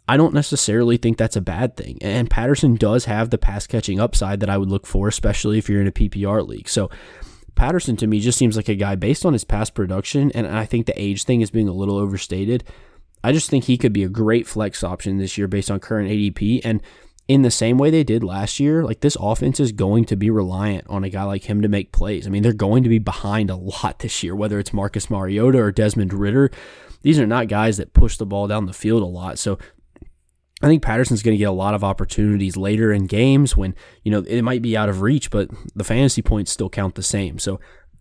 I 0.07 0.17
don't 0.17 0.35
necessarily 0.35 0.97
think 0.97 1.17
that's 1.17 1.37
a 1.37 1.41
bad 1.41 1.77
thing. 1.77 1.99
And 2.03 2.29
Patterson 2.29 2.77
does 2.77 3.07
have 3.07 3.31
the 3.31 3.39
pass 3.39 3.67
catching 3.67 4.01
upside 4.01 4.41
that 4.41 4.51
I 4.51 4.59
would 4.59 4.69
look 4.69 4.87
for, 4.87 5.09
especially 5.09 5.59
if 5.59 5.69
you're 5.69 5.81
in 5.81 5.87
a 5.87 5.93
PPR 5.93 6.47
league. 6.47 6.69
So 6.69 6.91
Patterson 7.55 7.97
to 7.97 8.07
me 8.07 8.21
just 8.21 8.39
seems 8.39 8.57
like 8.57 8.69
a 8.69 8.75
guy 8.75 8.97
based 8.97 9.25
on 9.25 9.33
his 9.33 9.45
past 9.45 9.75
production, 9.75 10.31
and 10.33 10.47
I 10.47 10.67
think 10.67 10.87
the 10.87 11.01
age 11.01 11.25
thing 11.25 11.41
is 11.41 11.51
being 11.51 11.69
a 11.69 11.73
little 11.73 11.97
overstated. 11.97 12.65
I 13.23 13.33
just 13.33 13.49
think 13.49 13.65
he 13.65 13.79
could 13.79 13.95
be 13.95 14.05
a 14.05 14.09
great 14.09 14.47
flex 14.47 14.85
option 14.85 15.17
this 15.17 15.39
year 15.39 15.49
based 15.49 15.71
on 15.71 15.81
current 15.81 16.11
ADP. 16.11 16.61
And 16.63 16.83
in 17.27 17.41
the 17.41 17.51
same 17.51 17.79
way 17.79 17.89
they 17.89 18.05
did 18.05 18.23
last 18.23 18.61
year, 18.61 18.85
like 18.85 19.01
this 19.01 19.17
offense 19.19 19.59
is 19.59 19.73
going 19.73 20.05
to 20.07 20.17
be 20.17 20.29
reliant 20.29 20.87
on 20.89 21.05
a 21.05 21.09
guy 21.09 21.23
like 21.23 21.45
him 21.45 21.63
to 21.63 21.69
make 21.69 21.91
plays. 21.91 22.27
I 22.27 22.31
mean, 22.31 22.43
they're 22.43 22.53
going 22.53 22.83
to 22.83 22.91
be 22.91 22.99
behind 22.99 23.49
a 23.49 23.57
lot 23.57 24.01
this 24.01 24.23
year, 24.23 24.37
whether 24.37 24.59
it's 24.59 24.75
Marcus 24.75 25.09
Mariota 25.09 25.59
or 25.59 25.73
Desmond 25.73 26.13
Ridder. 26.13 26.51
These 27.01 27.19
are 27.19 27.27
not 27.27 27.49
guys 27.49 27.79
that 27.79 27.95
push 27.95 28.19
the 28.19 28.27
ball 28.27 28.47
down 28.47 28.67
the 28.67 28.75
field 28.75 29.03
a 29.03 29.07
lot. 29.07 29.39
So 29.39 29.59
I 30.65 30.67
think 30.67 30.83
Patterson's 30.83 31.23
going 31.23 31.35
to 31.35 31.39
get 31.39 31.45
a 31.51 31.53
lot 31.53 31.75
of 31.75 31.85
opportunities 31.85 32.57
later 32.57 32.91
in 32.91 33.05
games 33.05 33.55
when, 33.55 33.75
you 34.03 34.11
know, 34.11 34.21
it 34.21 34.41
might 34.41 34.63
be 34.63 34.79
out 34.79 34.89
of 34.89 35.03
reach, 35.03 35.31
but 35.31 35.51
the 35.77 35.85
fantasy 35.85 36.23
points 36.23 36.51
still 36.51 36.71
count 36.71 36.95
the 36.95 37.03
same. 37.03 37.39
So 37.39 37.61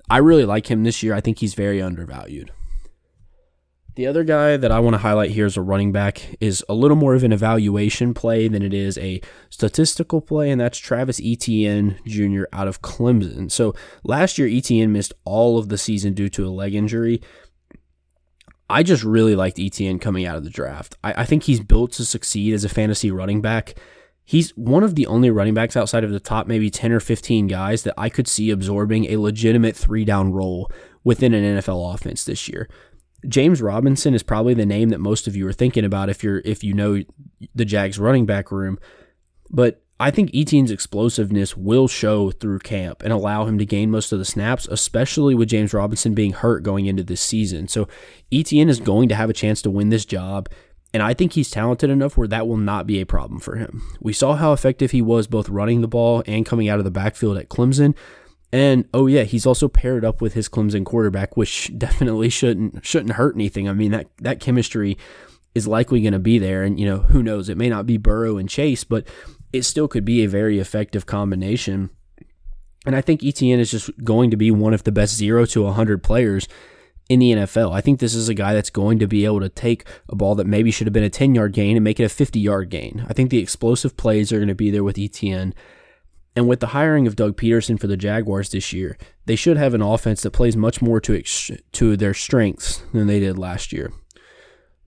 I 0.09 0.19
really 0.19 0.45
like 0.45 0.71
him 0.71 0.83
this 0.83 1.03
year. 1.03 1.13
I 1.13 1.19
think 1.19 1.39
he's 1.39 1.55
very 1.55 1.81
undervalued. 1.81 2.53
The 3.95 4.07
other 4.07 4.23
guy 4.23 4.55
that 4.55 4.71
I 4.71 4.79
want 4.79 4.93
to 4.93 4.99
highlight 4.99 5.31
here 5.31 5.45
as 5.45 5.57
a 5.57 5.61
running 5.61 5.91
back 5.91 6.37
is 6.39 6.63
a 6.69 6.73
little 6.73 6.95
more 6.95 7.15
of 7.15 7.25
an 7.25 7.33
evaluation 7.33 8.13
play 8.13 8.47
than 8.47 8.63
it 8.63 8.73
is 8.73 8.97
a 8.97 9.19
statistical 9.49 10.21
play, 10.21 10.49
and 10.49 10.61
that's 10.61 10.77
Travis 10.79 11.19
Etienne 11.21 11.99
Jr. 12.07 12.45
out 12.53 12.69
of 12.69 12.81
Clemson. 12.81 13.51
So 13.51 13.75
last 14.05 14.37
year, 14.37 14.47
Etienne 14.47 14.93
missed 14.93 15.13
all 15.25 15.59
of 15.59 15.67
the 15.67 15.77
season 15.77 16.13
due 16.13 16.29
to 16.29 16.47
a 16.47 16.49
leg 16.49 16.73
injury. 16.73 17.21
I 18.73 18.81
just 18.81 19.03
really 19.03 19.35
liked 19.35 19.59
Etienne 19.59 19.99
coming 19.99 20.25
out 20.25 20.35
of 20.35 20.43
the 20.43 20.49
draft. 20.49 20.97
I, 21.03 21.21
I 21.21 21.25
think 21.25 21.43
he's 21.43 21.59
built 21.59 21.91
to 21.93 22.05
succeed 22.05 22.55
as 22.55 22.65
a 22.65 22.69
fantasy 22.69 23.11
running 23.11 23.39
back. 23.39 23.75
He's 24.25 24.49
one 24.57 24.83
of 24.83 24.95
the 24.95 25.05
only 25.05 25.29
running 25.29 25.53
backs 25.53 25.77
outside 25.77 26.03
of 26.03 26.09
the 26.09 26.19
top 26.19 26.47
maybe 26.47 26.71
10 26.71 26.91
or 26.91 26.99
15 26.99 27.45
guys 27.45 27.83
that 27.83 27.93
I 27.99 28.09
could 28.09 28.27
see 28.27 28.49
absorbing 28.49 29.05
a 29.05 29.17
legitimate 29.17 29.75
three 29.75 30.03
down 30.05 30.31
role 30.31 30.71
within 31.03 31.35
an 31.35 31.59
NFL 31.59 31.93
offense 31.93 32.23
this 32.23 32.47
year. 32.49 32.67
James 33.27 33.61
Robinson 33.61 34.15
is 34.15 34.23
probably 34.23 34.55
the 34.55 34.65
name 34.65 34.89
that 34.89 34.99
most 34.99 35.27
of 35.27 35.35
you 35.35 35.47
are 35.47 35.53
thinking 35.53 35.85
about 35.85 36.09
if 36.09 36.23
you're 36.23 36.39
if 36.39 36.63
you 36.63 36.73
know 36.73 37.03
the 37.53 37.65
Jags 37.65 37.99
running 37.99 38.25
back 38.25 38.51
room. 38.51 38.79
But 39.51 39.82
I 39.99 40.11
think 40.11 40.31
Etienne's 40.33 40.71
explosiveness 40.71 41.55
will 41.55 41.87
show 41.87 42.31
through 42.31 42.59
camp 42.59 43.03
and 43.03 43.13
allow 43.13 43.45
him 43.45 43.57
to 43.59 43.65
gain 43.65 43.91
most 43.91 44.11
of 44.11 44.19
the 44.19 44.25
snaps, 44.25 44.67
especially 44.69 45.35
with 45.35 45.49
James 45.49 45.73
Robinson 45.73 46.13
being 46.13 46.33
hurt 46.33 46.63
going 46.63 46.87
into 46.87 47.03
this 47.03 47.21
season. 47.21 47.67
So 47.67 47.87
Etienne 48.31 48.69
is 48.69 48.79
going 48.79 49.07
to 49.09 49.15
have 49.15 49.29
a 49.29 49.33
chance 49.33 49.61
to 49.61 49.69
win 49.69 49.89
this 49.89 50.05
job. 50.05 50.49
And 50.93 51.01
I 51.01 51.13
think 51.13 51.33
he's 51.33 51.49
talented 51.49 51.89
enough 51.89 52.17
where 52.17 52.27
that 52.27 52.47
will 52.47 52.57
not 52.57 52.85
be 52.85 53.01
a 53.01 53.05
problem 53.05 53.39
for 53.39 53.55
him. 53.55 53.81
We 53.99 54.13
saw 54.13 54.35
how 54.35 54.53
effective 54.53 54.91
he 54.91 55.01
was 55.01 55.25
both 55.27 55.49
running 55.49 55.81
the 55.81 55.87
ball 55.87 56.23
and 56.27 56.45
coming 56.45 56.69
out 56.69 56.79
of 56.79 56.85
the 56.85 56.91
backfield 56.91 57.37
at 57.37 57.49
Clemson. 57.49 57.95
And 58.51 58.87
oh 58.93 59.07
yeah, 59.07 59.23
he's 59.23 59.47
also 59.47 59.67
paired 59.67 60.05
up 60.05 60.21
with 60.21 60.35
his 60.35 60.47
Clemson 60.47 60.85
quarterback, 60.85 61.35
which 61.35 61.71
definitely 61.77 62.29
shouldn't 62.29 62.85
shouldn't 62.85 63.13
hurt 63.13 63.35
anything. 63.35 63.67
I 63.67 63.73
mean 63.73 63.91
that 63.91 64.07
that 64.19 64.39
chemistry 64.39 64.97
is 65.55 65.67
likely 65.67 66.01
going 66.01 66.13
to 66.13 66.19
be 66.19 66.37
there, 66.37 66.63
and 66.63 66.79
you 66.79 66.85
know 66.85 66.99
who 66.99 67.23
knows, 67.23 67.49
it 67.49 67.57
may 67.57 67.69
not 67.69 67.87
be 67.87 67.97
Burrow 67.97 68.37
and 68.37 68.47
Chase, 68.47 68.83
but 68.83 69.07
it 69.53 69.63
still 69.63 69.87
could 69.87 70.03
be 70.03 70.23
a 70.23 70.27
very 70.27 70.59
effective 70.59 71.05
combination. 71.05 71.91
And 72.85 72.95
I 72.95 73.01
think 73.01 73.23
Etienne 73.23 73.59
is 73.59 73.71
just 73.71 73.91
going 74.03 74.31
to 74.31 74.37
be 74.37 74.51
one 74.51 74.73
of 74.73 74.83
the 74.83 74.91
best 74.91 75.15
zero 75.15 75.45
to 75.45 75.61
100 75.61 76.03
players 76.03 76.47
in 77.07 77.19
the 77.19 77.31
NFL. 77.31 77.71
I 77.71 77.79
think 77.79 77.99
this 77.99 78.15
is 78.15 78.27
a 78.27 78.33
guy 78.33 78.53
that's 78.53 78.69
going 78.69 78.99
to 78.99 79.07
be 79.07 79.25
able 79.25 79.39
to 79.41 79.49
take 79.49 79.85
a 80.09 80.15
ball 80.15 80.35
that 80.35 80.47
maybe 80.47 80.71
should 80.71 80.87
have 80.87 80.93
been 80.93 81.03
a 81.03 81.09
10 81.09 81.35
yard 81.35 81.53
gain 81.53 81.77
and 81.77 81.83
make 81.83 81.99
it 81.99 82.05
a 82.05 82.09
50 82.09 82.39
yard 82.39 82.69
gain. 82.69 83.05
I 83.07 83.13
think 83.13 83.29
the 83.29 83.39
explosive 83.39 83.95
plays 83.95 84.33
are 84.33 84.37
going 84.37 84.47
to 84.47 84.55
be 84.55 84.71
there 84.71 84.83
with 84.83 84.97
Etienne. 84.97 85.53
And 86.35 86.47
with 86.47 86.61
the 86.61 86.67
hiring 86.67 87.05
of 87.05 87.15
Doug 87.15 87.37
Pederson 87.37 87.79
for 87.79 87.85
the 87.85 87.95
Jaguars 87.95 88.49
this 88.49 88.73
year, 88.73 88.97
they 89.25 89.35
should 89.35 89.55
have 89.55 89.75
an 89.75 89.83
offense 89.83 90.23
that 90.23 90.31
plays 90.31 90.57
much 90.57 90.81
more 90.81 90.99
to 91.01 91.15
ex- 91.15 91.51
to 91.73 91.95
their 91.95 92.15
strengths 92.15 92.81
than 92.91 93.05
they 93.05 93.19
did 93.19 93.37
last 93.37 93.71
year. 93.71 93.93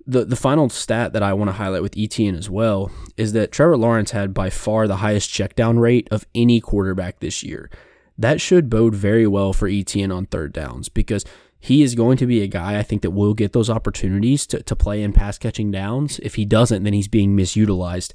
The 0.07 0.25
the 0.25 0.37
final 0.37 0.69
stat 0.69 1.13
that 1.15 1.23
I 1.23 1.33
want 1.33 1.49
to 1.49 1.57
highlight 1.57 1.83
with 1.83 1.97
Etienne 1.97 2.37
as 2.37 2.49
well 2.49 2.91
is 3.17 3.33
that 3.33 3.51
Trevor 3.51 3.77
Lawrence 3.77 4.13
had 4.13 4.33
by 4.33 4.51
far 4.51 4.87
the 4.87 4.97
highest 4.97 5.31
checkdown 5.31 5.81
rate 5.81 6.09
of 6.11 6.27
any 6.35 6.61
quarterback 6.61 7.19
this 7.21 7.43
year. 7.43 7.71
That 8.17 8.41
should 8.41 8.71
bode 8.71 8.95
very 8.95 9.27
well 9.27 9.53
for 9.53 9.69
Etienne 9.69 10.13
on 10.13 10.27
third 10.27 10.53
downs 10.53 10.89
because 10.89 11.25
he 11.59 11.83
is 11.83 11.95
going 11.95 12.17
to 12.19 12.27
be 12.27 12.43
a 12.43 12.47
guy 12.47 12.79
I 12.79 12.83
think 12.83 13.03
that 13.03 13.11
will 13.11 13.35
get 13.35 13.53
those 13.53 13.69
opportunities 13.69 14.47
to, 14.49 14.62
to 14.62 14.77
play 14.77 15.03
in 15.03 15.12
pass 15.12 15.38
catching 15.38 15.71
downs. 15.71 16.21
If 16.21 16.37
he 16.37 16.45
doesn't, 16.45 16.85
then 16.85 16.92
he's 16.92 17.09
being 17.09 17.37
misutilized. 17.37 18.12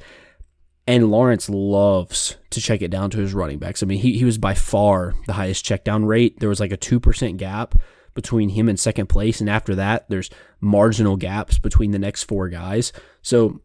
And 0.88 1.12
Lawrence 1.12 1.50
loves 1.50 2.38
to 2.52 2.62
check 2.62 2.82
it 2.82 2.92
down 2.92 3.10
to 3.12 3.20
his 3.20 3.34
running 3.34 3.60
backs. 3.60 3.84
I 3.84 3.86
mean, 3.86 4.00
he, 4.00 4.18
he 4.18 4.26
was 4.26 4.38
by 4.38 4.54
far 4.54 5.14
the 5.28 5.34
highest 5.34 5.66
check 5.66 5.84
down 5.84 6.06
rate. 6.06 6.40
There 6.40 6.50
was 6.50 6.60
like 6.60 6.72
a 6.72 6.78
2% 6.78 7.38
gap 7.38 7.76
between 8.14 8.50
him 8.50 8.70
and 8.70 8.80
second 8.80 9.08
place. 9.08 9.40
And 9.40 9.50
after 9.50 9.76
that, 9.76 10.10
there's 10.10 10.30
marginal 10.60 11.18
gaps 11.18 11.60
between 11.60 11.92
the 11.92 12.00
next 12.00 12.24
four 12.24 12.50
guys. 12.50 12.92
So 13.22 13.62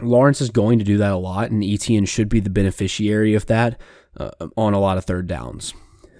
Lawrence 0.00 0.40
is 0.40 0.50
going 0.50 0.78
to 0.78 0.84
do 0.84 0.98
that 0.98 1.12
a 1.12 1.16
lot, 1.16 1.50
and 1.50 1.64
Etienne 1.64 2.04
should 2.04 2.28
be 2.28 2.40
the 2.40 2.50
beneficiary 2.50 3.34
of 3.34 3.46
that 3.46 3.80
uh, 4.16 4.30
on 4.56 4.74
a 4.74 4.80
lot 4.80 4.98
of 4.98 5.04
third 5.04 5.26
downs. 5.26 5.72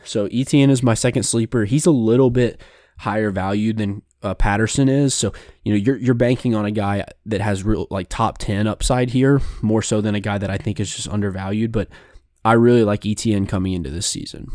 So 0.05 0.29
Etienne 0.33 0.71
is 0.71 0.83
my 0.83 0.95
second 0.95 1.25
sleeper. 1.25 1.65
He's 1.65 1.87
a 1.87 1.91
little 1.91 2.31
bit 2.31 2.61
higher 2.99 3.31
value 3.31 3.73
than 3.73 4.03
uh, 4.23 4.35
Patterson 4.35 4.89
is. 4.89 5.15
So 5.15 5.33
you 5.65 5.73
know 5.73 5.79
you're 5.79 5.97
you're 5.97 6.15
banking 6.15 6.55
on 6.55 6.65
a 6.65 6.71
guy 6.71 7.05
that 7.27 7.41
has 7.41 7.65
real 7.65 7.87
like 7.91 8.09
top 8.09 8.39
ten 8.39 8.67
upside 8.67 9.11
here 9.11 9.41
more 9.63 9.83
so 9.83 10.01
than 10.01 10.15
a 10.15 10.21
guy 10.21 10.39
that 10.39 10.51
I 10.51 10.57
think 10.57 10.81
is 10.81 10.95
just 10.95 11.09
undervalued. 11.09 11.73
But 11.73 11.89
I 12.45 12.53
really 12.53 12.85
like 12.85 13.05
Etienne 13.05 13.47
coming 13.47 13.73
into 13.73 13.91
this 13.91 14.07
season. 14.07 14.51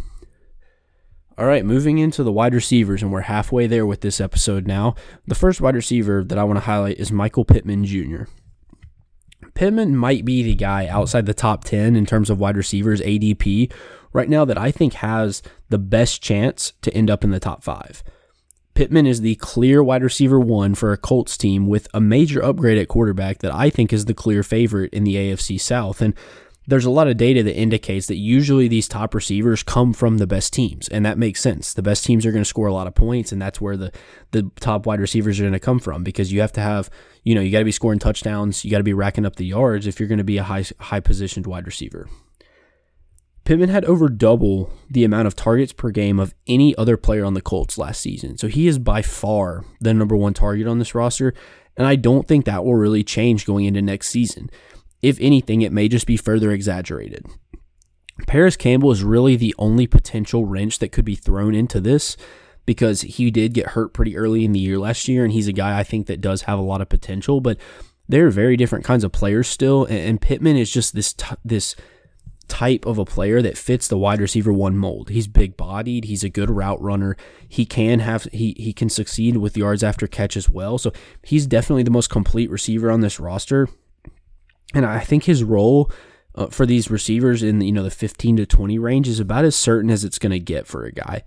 All 1.38 1.46
right, 1.46 1.66
moving 1.66 1.98
into 1.98 2.24
the 2.24 2.32
wide 2.32 2.54
receivers, 2.54 3.02
and 3.02 3.12
we're 3.12 3.22
halfway 3.22 3.66
there 3.66 3.86
with 3.86 4.02
this 4.02 4.20
episode 4.20 4.68
now. 4.68 4.96
The 5.26 5.36
first 5.36 5.62
wide 5.62 5.76
receiver 5.76 6.24
that 6.24 6.38
I 6.38 6.44
want 6.44 6.58
to 6.58 6.66
highlight 6.66 6.98
is 6.98 7.12
Michael 7.12 7.46
Pittman 7.46 7.86
Jr. 7.86 8.24
Pittman 9.54 9.96
might 9.96 10.26
be 10.26 10.44
the 10.44 10.56
guy 10.56 10.88
outside 10.88 11.26
the 11.26 11.34
top 11.34 11.64
10 11.64 11.96
in 11.96 12.06
terms 12.06 12.30
of 12.30 12.40
wide 12.40 12.58
receivers 12.58 13.02
ADP 13.02 13.72
right 14.14 14.30
now 14.30 14.44
that 14.46 14.58
I 14.58 14.72
think 14.72 14.94
has 14.96 15.42
the 15.70 15.78
best 15.78 16.22
chance 16.22 16.74
to 16.82 16.94
end 16.94 17.10
up 17.10 17.24
in 17.24 17.32
the 17.32 17.40
top 17.40 17.64
five. 17.64 18.04
Pittman 18.74 19.06
is 19.06 19.22
the 19.22 19.36
clear 19.36 19.84
wide 19.84 20.04
receiver 20.04 20.40
one 20.40 20.76
for 20.76 20.92
a 20.92 20.98
Colts 20.98 21.38
team 21.38 21.68
with 21.68 21.88
a 21.94 22.02
major 22.02 22.44
upgrade 22.44 22.78
at 22.78 22.88
quarterback 22.88 23.40
that 23.40 23.54
I 23.54 23.70
think 23.70 23.92
is 23.92 24.06
the 24.06 24.14
clear 24.14 24.44
favorite 24.44 24.94
in 24.94 25.04
the 25.04 25.16
AFC 25.16 25.60
South. 25.60 26.02
And 26.02 26.14
there's 26.72 26.86
a 26.86 26.90
lot 26.90 27.10
of 27.10 27.18
data 27.18 27.44
that 27.44 27.58
indicates 27.58 28.08
that 28.08 28.16
usually 28.16 28.70
these 28.70 28.88
top 28.88 29.14
receivers 29.14 29.62
come 29.62 29.92
from 29.92 30.20
the 30.20 30.26
best 30.26 30.54
teams, 30.54 30.88
and 30.88 31.06
that 31.06 31.18
makes 31.18 31.42
sense. 31.42 31.74
The 31.74 31.82
best 31.82 32.06
teams 32.06 32.26
are 32.26 32.32
going 32.32 32.46
to 32.46 32.50
score 32.50 32.68
a 32.68 32.74
lot 32.74 32.88
of 32.88 32.96
points, 32.96 33.34
and 33.34 33.42
that's 33.42 33.60
where 33.60 33.76
the 33.76 33.92
the 34.32 34.50
top 34.62 34.86
wide 34.86 35.02
receivers 35.02 35.38
are 35.38 35.44
going 35.44 35.52
to 35.52 35.60
come 35.60 35.80
from 35.80 36.02
because 36.02 36.32
you 36.32 36.40
have 36.40 36.54
to 36.54 36.62
have, 36.62 36.90
you 37.26 37.36
know, 37.36 37.42
you 37.42 37.52
got 37.52 37.60
to 37.60 37.66
be 37.66 37.74
scoring 37.74 38.00
touchdowns, 38.00 38.64
you 38.64 38.72
got 38.72 38.78
to 38.78 38.86
be 38.86 38.94
racking 38.94 39.26
up 39.26 39.36
the 39.36 39.46
yards 39.46 39.86
if 39.86 40.00
you're 40.00 40.08
going 40.08 40.18
to 40.18 40.24
be 40.24 40.38
a 40.38 40.44
high 40.44 40.64
high 40.80 41.02
positioned 41.02 41.46
wide 41.46 41.66
receiver. 41.66 42.08
Pittman 43.44 43.68
had 43.68 43.84
over 43.84 44.08
double 44.08 44.72
the 44.90 45.04
amount 45.04 45.28
of 45.28 45.36
targets 45.36 45.74
per 45.74 45.92
game 45.92 46.22
of 46.22 46.34
any 46.48 46.74
other 46.78 46.96
player 46.96 47.26
on 47.26 47.34
the 47.34 47.42
Colts 47.42 47.78
last 47.78 48.00
season. 48.00 48.38
So 48.38 48.48
he 48.48 48.68
is 48.68 48.80
by 48.80 49.02
far 49.02 49.66
the 49.82 49.94
number 49.94 50.16
one 50.16 50.34
target 50.34 50.68
on 50.68 50.80
this 50.80 50.96
roster. 50.96 51.34
And 51.76 51.86
I 51.86 51.96
don't 51.96 52.28
think 52.28 52.46
that 52.46 52.64
will 52.64 52.76
really 52.76 53.04
change 53.04 53.46
going 53.46 53.66
into 53.66 53.82
next 53.82 54.10
season. 54.10 54.50
If 55.02 55.18
anything, 55.20 55.62
it 55.62 55.72
may 55.72 55.88
just 55.88 56.06
be 56.06 56.18
further 56.18 56.52
exaggerated. 56.52 57.26
Parris 58.28 58.56
Campbell 58.56 58.92
is 58.92 59.04
really 59.04 59.36
the 59.36 59.56
only 59.58 59.88
potential 59.88 60.46
wrench 60.46 60.80
that 60.80 60.92
could 60.92 61.06
be 61.06 61.16
thrown 61.16 61.56
into 61.56 61.80
this 61.80 62.18
because 62.66 63.02
he 63.02 63.32
did 63.32 63.54
get 63.54 63.70
hurt 63.70 63.94
pretty 63.94 64.16
early 64.16 64.46
in 64.46 64.52
the 64.52 64.60
year 64.60 64.78
last 64.78 65.08
year. 65.08 65.24
And 65.24 65.34
he's 65.34 65.48
a 65.48 65.54
guy 65.54 65.80
I 65.80 65.84
think 65.84 66.08
that 66.08 66.22
does 66.22 66.44
have 66.44 66.60
a 66.60 66.64
lot 66.64 66.82
of 66.82 66.90
potential. 66.90 67.42
But 67.42 67.58
they're 68.08 68.30
very 68.30 68.58
different 68.58 68.86
kinds 68.86 69.04
of 69.04 69.12
players 69.12 69.48
still. 69.48 69.86
And 69.86 70.22
Pittman 70.22 70.58
is 70.58 70.72
just 70.72 70.94
this, 70.94 71.14
t- 71.14 71.36
this, 71.44 71.76
type 72.52 72.86
of 72.86 72.98
a 72.98 73.06
player 73.06 73.42
that 73.42 73.58
fits 73.58 73.88
the 73.88 73.98
wide 73.98 74.20
receiver 74.20 74.52
one 74.52 74.76
mold. 74.76 75.10
He's 75.10 75.26
big 75.26 75.56
bodied, 75.56 76.04
he's 76.04 76.26
a 76.26 76.30
good 76.30 76.50
route 76.50 76.82
runner. 76.82 77.16
He 77.48 77.66
can 77.66 78.00
have 78.00 78.24
he 78.34 78.54
he 78.58 78.74
can 78.74 78.90
succeed 78.90 79.38
with 79.38 79.56
yards 79.56 79.84
after 79.84 80.06
catch 80.06 80.36
as 80.36 80.50
well. 80.50 80.78
So 80.78 80.92
he's 81.24 81.48
definitely 81.48 81.84
the 81.84 81.92
most 81.92 82.10
complete 82.10 82.50
receiver 82.50 82.92
on 82.92 83.00
this 83.00 83.22
roster. 83.22 83.70
And 84.74 84.86
I 84.86 85.00
think 85.00 85.26
his 85.26 85.44
role 85.44 85.92
uh, 86.36 86.48
for 86.48 86.66
these 86.66 86.90
receivers 86.90 87.44
in 87.44 87.62
you 87.62 87.72
know 87.72 87.84
the 87.84 87.92
15 87.92 88.38
to 88.38 88.46
20 88.46 88.80
range 88.80 89.08
is 89.08 89.20
about 89.20 89.46
as 89.46 89.56
certain 89.56 89.90
as 89.90 90.04
it's 90.04 90.20
going 90.20 90.32
to 90.32 90.40
get 90.40 90.68
for 90.68 90.86
a 90.86 90.92
guy. 90.92 91.24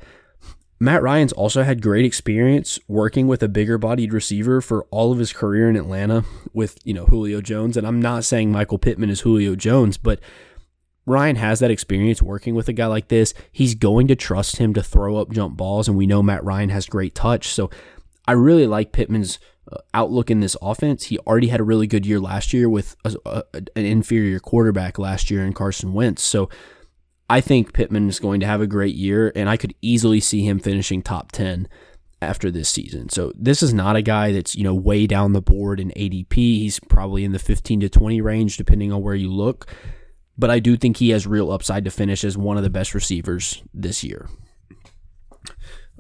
Matt 0.81 1.03
Ryan's 1.03 1.33
also 1.33 1.63
had 1.63 1.81
great 1.81 2.05
experience 2.05 2.79
working 2.89 3.27
with 3.27 3.43
a 3.43 3.49
bigger 3.49 3.79
bodied 3.79 4.13
receiver 4.13 4.61
for 4.61 4.85
all 4.91 5.13
of 5.13 5.19
his 5.19 5.33
career 5.33 5.71
in 5.71 5.77
Atlanta 5.77 6.25
with, 6.53 6.79
you 6.85 6.93
know, 6.93 7.07
Julio 7.07 7.41
Jones. 7.41 7.77
And 7.77 7.87
I'm 7.87 8.03
not 8.03 8.25
saying 8.25 8.51
Michael 8.51 8.79
Pittman 8.79 9.09
is 9.09 9.21
Julio 9.21 9.55
Jones, 9.55 9.97
but 9.97 10.21
Ryan 11.07 11.37
has 11.37 11.61
that 11.61 11.71
experience 11.71 12.21
working 12.21 12.55
with 12.55 12.69
a 12.69 12.73
guy 12.73 12.87
like 12.87 13.09
this. 13.09 13.35
He's 13.53 13.75
going 13.75 14.09
to 14.09 14.17
trust 14.17 14.57
him 14.57 14.75
to 14.75 14.83
throw 14.83 15.17
up 15.17 15.31
jump 15.31 15.57
balls, 15.57 15.87
and 15.87 15.97
we 15.97 16.07
know 16.07 16.23
Matt 16.23 16.45
Ryan 16.45 16.71
has 16.71 16.87
great 16.87 17.15
touch. 17.15 17.49
So 17.49 17.71
I 18.27 18.33
really 18.33 18.67
like 18.67 18.93
Pittman's 18.93 19.39
Uh, 19.71 19.79
outlook 19.95 20.31
in 20.31 20.41
this 20.41 20.57
offense. 20.61 21.05
He 21.05 21.19
already 21.21 21.49
had 21.49 21.61
a 21.61 21.65
really 21.65 21.87
good 21.87 22.05
year 22.05 22.21
last 22.21 22.53
year 22.53 22.69
with 22.69 22.97
a, 23.05 23.15
a, 23.25 23.43
an 23.55 23.87
inferior 23.87 24.39
quarterback 24.39 24.99
last 24.99 25.31
year 25.31 25.45
in 25.45 25.55
Carson 25.55 25.95
Wentz. 25.95 26.23
So 26.23 26.51
I 27.31 27.41
think 27.41 27.73
Pittman 27.73 28.09
is 28.09 28.21
going 28.21 28.41
to 28.41 28.47
have 28.47 28.61
a 28.61 28.67
great 28.67 28.95
year, 28.95 29.33
and 29.35 29.49
I 29.49 29.57
could 29.57 29.75
easily 29.81 30.21
see 30.21 30.47
him 30.47 30.59
finishing 30.59 31.01
top 31.01 31.33
10 31.33 31.67
after 32.21 32.51
this 32.51 32.69
season. 32.69 33.09
So 33.09 33.33
this 33.35 33.63
is 33.63 33.73
not 33.73 33.97
a 33.97 34.03
guy 34.03 34.33
that's, 34.33 34.55
you 34.55 34.65
know, 34.65 34.75
way 34.75 35.07
down 35.07 35.33
the 35.33 35.43
board 35.43 35.81
in 35.81 35.91
ADP. 35.91 36.35
He's 36.35 36.79
probably 36.81 37.25
in 37.25 37.33
the 37.33 37.39
15 37.39 37.81
to 37.81 37.89
20 37.89 38.21
range 38.21 38.57
depending 38.57 38.93
on 38.93 39.03
where 39.03 39.15
you 39.15 39.33
look. 39.33 39.67
But 40.37 40.51
I 40.51 40.59
do 40.59 40.77
think 40.77 40.97
he 40.97 41.11
has 41.11 41.27
real 41.27 41.53
upside 41.53 41.85
to 41.85 41.91
finish 41.91 42.25
as 42.25 42.37
one 42.37 42.57
of 42.57 42.65
the 42.65 42.71
best 42.71 42.95
receivers 42.95 43.63
this 43.73 44.03
year. 44.03 44.29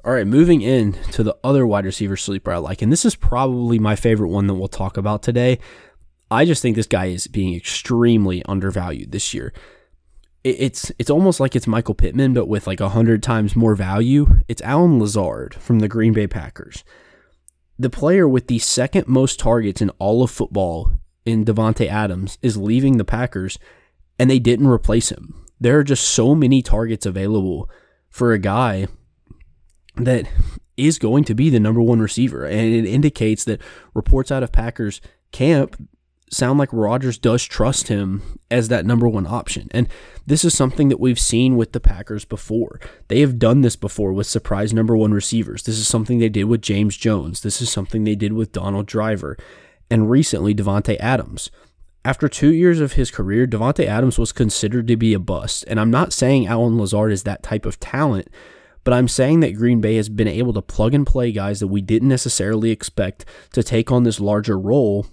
All 0.04 0.12
right, 0.12 0.26
moving 0.26 0.60
in 0.60 0.92
to 1.12 1.22
the 1.22 1.34
other 1.42 1.66
wide 1.66 1.86
receiver 1.86 2.16
sleeper 2.16 2.52
I 2.52 2.58
like, 2.58 2.82
and 2.82 2.92
this 2.92 3.06
is 3.06 3.16
probably 3.16 3.78
my 3.78 3.96
favorite 3.96 4.28
one 4.28 4.46
that 4.48 4.54
we'll 4.54 4.68
talk 4.68 4.98
about 4.98 5.22
today. 5.22 5.58
I 6.30 6.44
just 6.44 6.60
think 6.60 6.76
this 6.76 6.86
guy 6.86 7.06
is 7.06 7.26
being 7.26 7.54
extremely 7.54 8.44
undervalued 8.44 9.12
this 9.12 9.32
year. 9.32 9.54
It's 10.42 10.92
it's 10.98 11.08
almost 11.08 11.40
like 11.40 11.56
it's 11.56 11.66
Michael 11.66 11.94
Pittman, 11.94 12.34
but 12.34 12.48
with 12.48 12.66
like 12.66 12.80
a 12.80 12.90
hundred 12.90 13.22
times 13.22 13.56
more 13.56 13.74
value. 13.74 14.42
It's 14.46 14.60
Allen 14.60 14.98
Lazard 14.98 15.54
from 15.54 15.78
the 15.78 15.88
Green 15.88 16.12
Bay 16.12 16.26
Packers, 16.26 16.84
the 17.78 17.88
player 17.88 18.28
with 18.28 18.48
the 18.48 18.58
second 18.58 19.08
most 19.08 19.40
targets 19.40 19.80
in 19.80 19.88
all 19.98 20.22
of 20.22 20.30
football 20.30 20.92
in 21.24 21.46
Davante 21.46 21.88
Adams 21.88 22.36
is 22.42 22.58
leaving 22.58 22.98
the 22.98 23.06
Packers, 23.06 23.58
and 24.18 24.30
they 24.30 24.38
didn't 24.38 24.68
replace 24.68 25.10
him. 25.10 25.46
There 25.58 25.78
are 25.78 25.84
just 25.84 26.04
so 26.04 26.34
many 26.34 26.60
targets 26.60 27.06
available 27.06 27.70
for 28.10 28.34
a 28.34 28.38
guy 28.38 28.86
that 29.96 30.26
is 30.76 30.98
going 30.98 31.24
to 31.24 31.34
be 31.34 31.50
the 31.50 31.60
number 31.60 31.80
one 31.80 32.00
receiver. 32.00 32.44
And 32.44 32.74
it 32.74 32.86
indicates 32.86 33.44
that 33.44 33.60
reports 33.94 34.32
out 34.32 34.42
of 34.42 34.52
Packers 34.52 35.00
camp 35.32 35.76
sound 36.30 36.58
like 36.58 36.72
Rodgers 36.72 37.18
does 37.18 37.44
trust 37.44 37.88
him 37.88 38.40
as 38.50 38.68
that 38.68 38.86
number 38.86 39.08
one 39.08 39.26
option. 39.26 39.68
And 39.70 39.88
this 40.26 40.44
is 40.44 40.54
something 40.54 40.88
that 40.88 41.00
we've 41.00 41.18
seen 41.18 41.56
with 41.56 41.72
the 41.72 41.80
Packers 41.80 42.24
before. 42.24 42.80
They 43.08 43.20
have 43.20 43.38
done 43.38 43.60
this 43.60 43.76
before 43.76 44.12
with 44.12 44.26
surprise 44.26 44.72
number 44.72 44.96
one 44.96 45.12
receivers. 45.12 45.62
This 45.62 45.78
is 45.78 45.86
something 45.86 46.18
they 46.18 46.28
did 46.28 46.44
with 46.44 46.62
James 46.62 46.96
Jones. 46.96 47.42
This 47.42 47.62
is 47.62 47.70
something 47.70 48.04
they 48.04 48.16
did 48.16 48.32
with 48.32 48.52
Donald 48.52 48.86
Driver. 48.86 49.36
And 49.90 50.10
recently, 50.10 50.54
Davante 50.54 50.98
Adams. 50.98 51.50
After 52.04 52.28
two 52.28 52.52
years 52.52 52.80
of 52.80 52.94
his 52.94 53.10
career, 53.10 53.46
Davante 53.46 53.86
Adams 53.86 54.18
was 54.18 54.32
considered 54.32 54.88
to 54.88 54.96
be 54.96 55.14
a 55.14 55.18
bust. 55.18 55.64
And 55.68 55.80
I'm 55.80 55.90
not 55.90 56.12
saying 56.12 56.46
Allen 56.46 56.78
Lazard 56.78 57.12
is 57.12 57.22
that 57.22 57.42
type 57.42 57.64
of 57.64 57.80
talent, 57.80 58.28
but 58.84 58.92
I'm 58.92 59.08
saying 59.08 59.40
that 59.40 59.56
Green 59.56 59.80
Bay 59.80 59.96
has 59.96 60.08
been 60.08 60.28
able 60.28 60.52
to 60.52 60.62
plug 60.62 60.94
and 60.94 61.06
play 61.06 61.32
guys 61.32 61.60
that 61.60 61.68
we 61.68 61.80
didn't 61.80 62.08
necessarily 62.08 62.70
expect 62.70 63.24
to 63.52 63.62
take 63.62 63.90
on 63.90 64.04
this 64.04 64.20
larger 64.20 64.58
role 64.58 65.06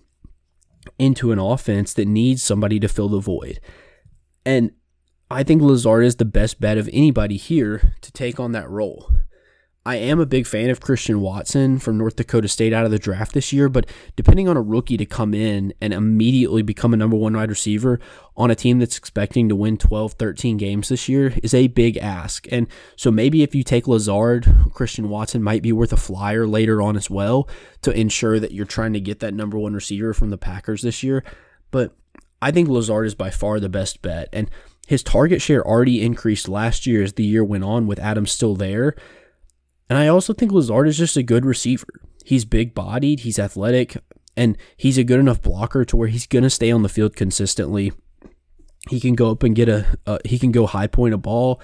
into 1.00 1.32
an 1.32 1.40
offense 1.40 1.94
that 1.94 2.08
needs 2.08 2.44
somebody 2.44 2.80
to 2.80 2.88
fill 2.88 3.10
the 3.10 3.20
void. 3.20 3.60
And 4.46 4.72
I 5.30 5.44
think 5.44 5.62
Lazard 5.62 6.06
is 6.06 6.18
the 6.18 6.26
best 6.26 6.60
bet 6.60 6.78
of 6.78 6.90
anybody 6.92 7.38
here 7.38 7.94
to 8.02 8.12
take 8.12 8.40
on 8.40 8.52
that 8.52 8.70
role. 8.70 9.10
I 9.84 9.96
am 9.96 10.20
a 10.20 10.28
big 10.28 10.46
fan 10.46 10.70
of 10.70 10.80
Christian 10.80 11.22
Watson 11.22 11.80
from 11.80 11.98
North 11.98 12.16
Dakota 12.16 12.48
State 12.48 12.72
out 12.72 12.86
of 12.86 12.92
the 12.92 13.00
draft 13.00 13.34
this 13.34 13.52
year, 13.52 13.68
but 13.68 13.88
depending 14.16 14.48
on 14.48 14.56
a 14.56 14.62
rookie 14.62 14.98
to 14.98 15.08
come 15.08 15.34
in 15.34 15.74
and 15.82 15.92
immediately 15.92 16.62
become 16.62 16.94
a 16.94 16.98
number 16.98 17.16
one 17.16 17.36
wide 17.36 17.50
receiver 17.50 18.00
on 18.38 18.52
a 18.52 18.56
team 18.56 18.78
that's 18.78 18.98
expecting 18.98 19.50
to 19.50 19.56
win 19.56 19.78
12, 19.78 20.14
13 20.14 20.58
games 20.58 20.90
this 20.90 21.10
year 21.10 21.34
is 21.42 21.56
a 21.56 21.66
big 21.68 21.98
ask. 21.98 22.46
And 22.52 22.68
so 22.96 23.10
maybe 23.10 23.42
if 23.42 23.56
you 23.56 23.64
take 23.64 23.88
Lazard, 23.88 24.54
Christian 24.72 25.10
Watson 25.10 25.42
might 25.42 25.64
be 25.64 25.72
worth 25.72 25.94
a 25.94 25.98
flyer 25.98 26.46
later 26.46 26.80
on 26.80 26.96
as 26.96 27.10
well 27.10 27.50
to 27.82 27.92
ensure 27.92 28.40
that 28.40 28.52
you're 28.52 28.66
trying 28.66 28.94
to 28.94 29.02
get 29.02 29.20
that 29.22 29.34
number 29.34 29.58
one 29.58 29.74
receiver 29.74 30.14
from 30.14 30.30
the 30.30 30.38
Packers 30.38 30.84
this 30.84 31.02
year. 31.02 31.24
But 31.72 31.96
I 32.40 32.52
think 32.52 32.70
Lazard 32.70 33.08
is 33.08 33.16
by 33.16 33.32
far 33.32 33.60
the 33.60 33.68
best 33.68 34.04
bet. 34.04 34.30
And 34.32 34.48
his 34.86 35.02
target 35.02 35.42
share 35.42 35.66
already 35.66 36.04
increased 36.04 36.48
last 36.48 36.86
year 36.86 37.02
as 37.02 37.14
the 37.14 37.24
year 37.24 37.44
went 37.44 37.64
on 37.64 37.88
with 37.88 37.98
Adams 37.98 38.32
still 38.32 38.56
there. 38.56 38.96
And 39.92 39.98
I 39.98 40.08
also 40.08 40.32
think 40.32 40.54
Lazard 40.54 40.88
is 40.88 40.98
just 40.98 41.18
a 41.18 41.22
good 41.22 41.46
receiver. 41.46 41.86
He's 42.24 42.46
big 42.46 42.74
bodied, 42.74 43.20
he's 43.20 43.38
athletic, 43.38 43.98
and 44.38 44.58
he's 44.78 44.98
a 44.98 45.04
good 45.04 45.20
enough 45.20 45.42
blocker 45.42 45.84
to 45.84 45.98
where 45.98 46.08
he's 46.08 46.28
going 46.28 46.44
to 46.44 46.50
stay 46.50 46.72
on 46.72 46.82
the 46.82 46.88
field 46.88 47.14
consistently. 47.14 47.92
He 48.90 49.02
can 49.02 49.16
go 49.16 49.32
up 49.32 49.44
and 49.44 49.54
get 49.54 49.68
a, 49.68 49.86
he 50.24 50.40
can 50.40 50.54
go 50.54 50.66
high 50.66 50.88
point 50.88 51.14
a 51.14 51.18
ball, 51.18 51.62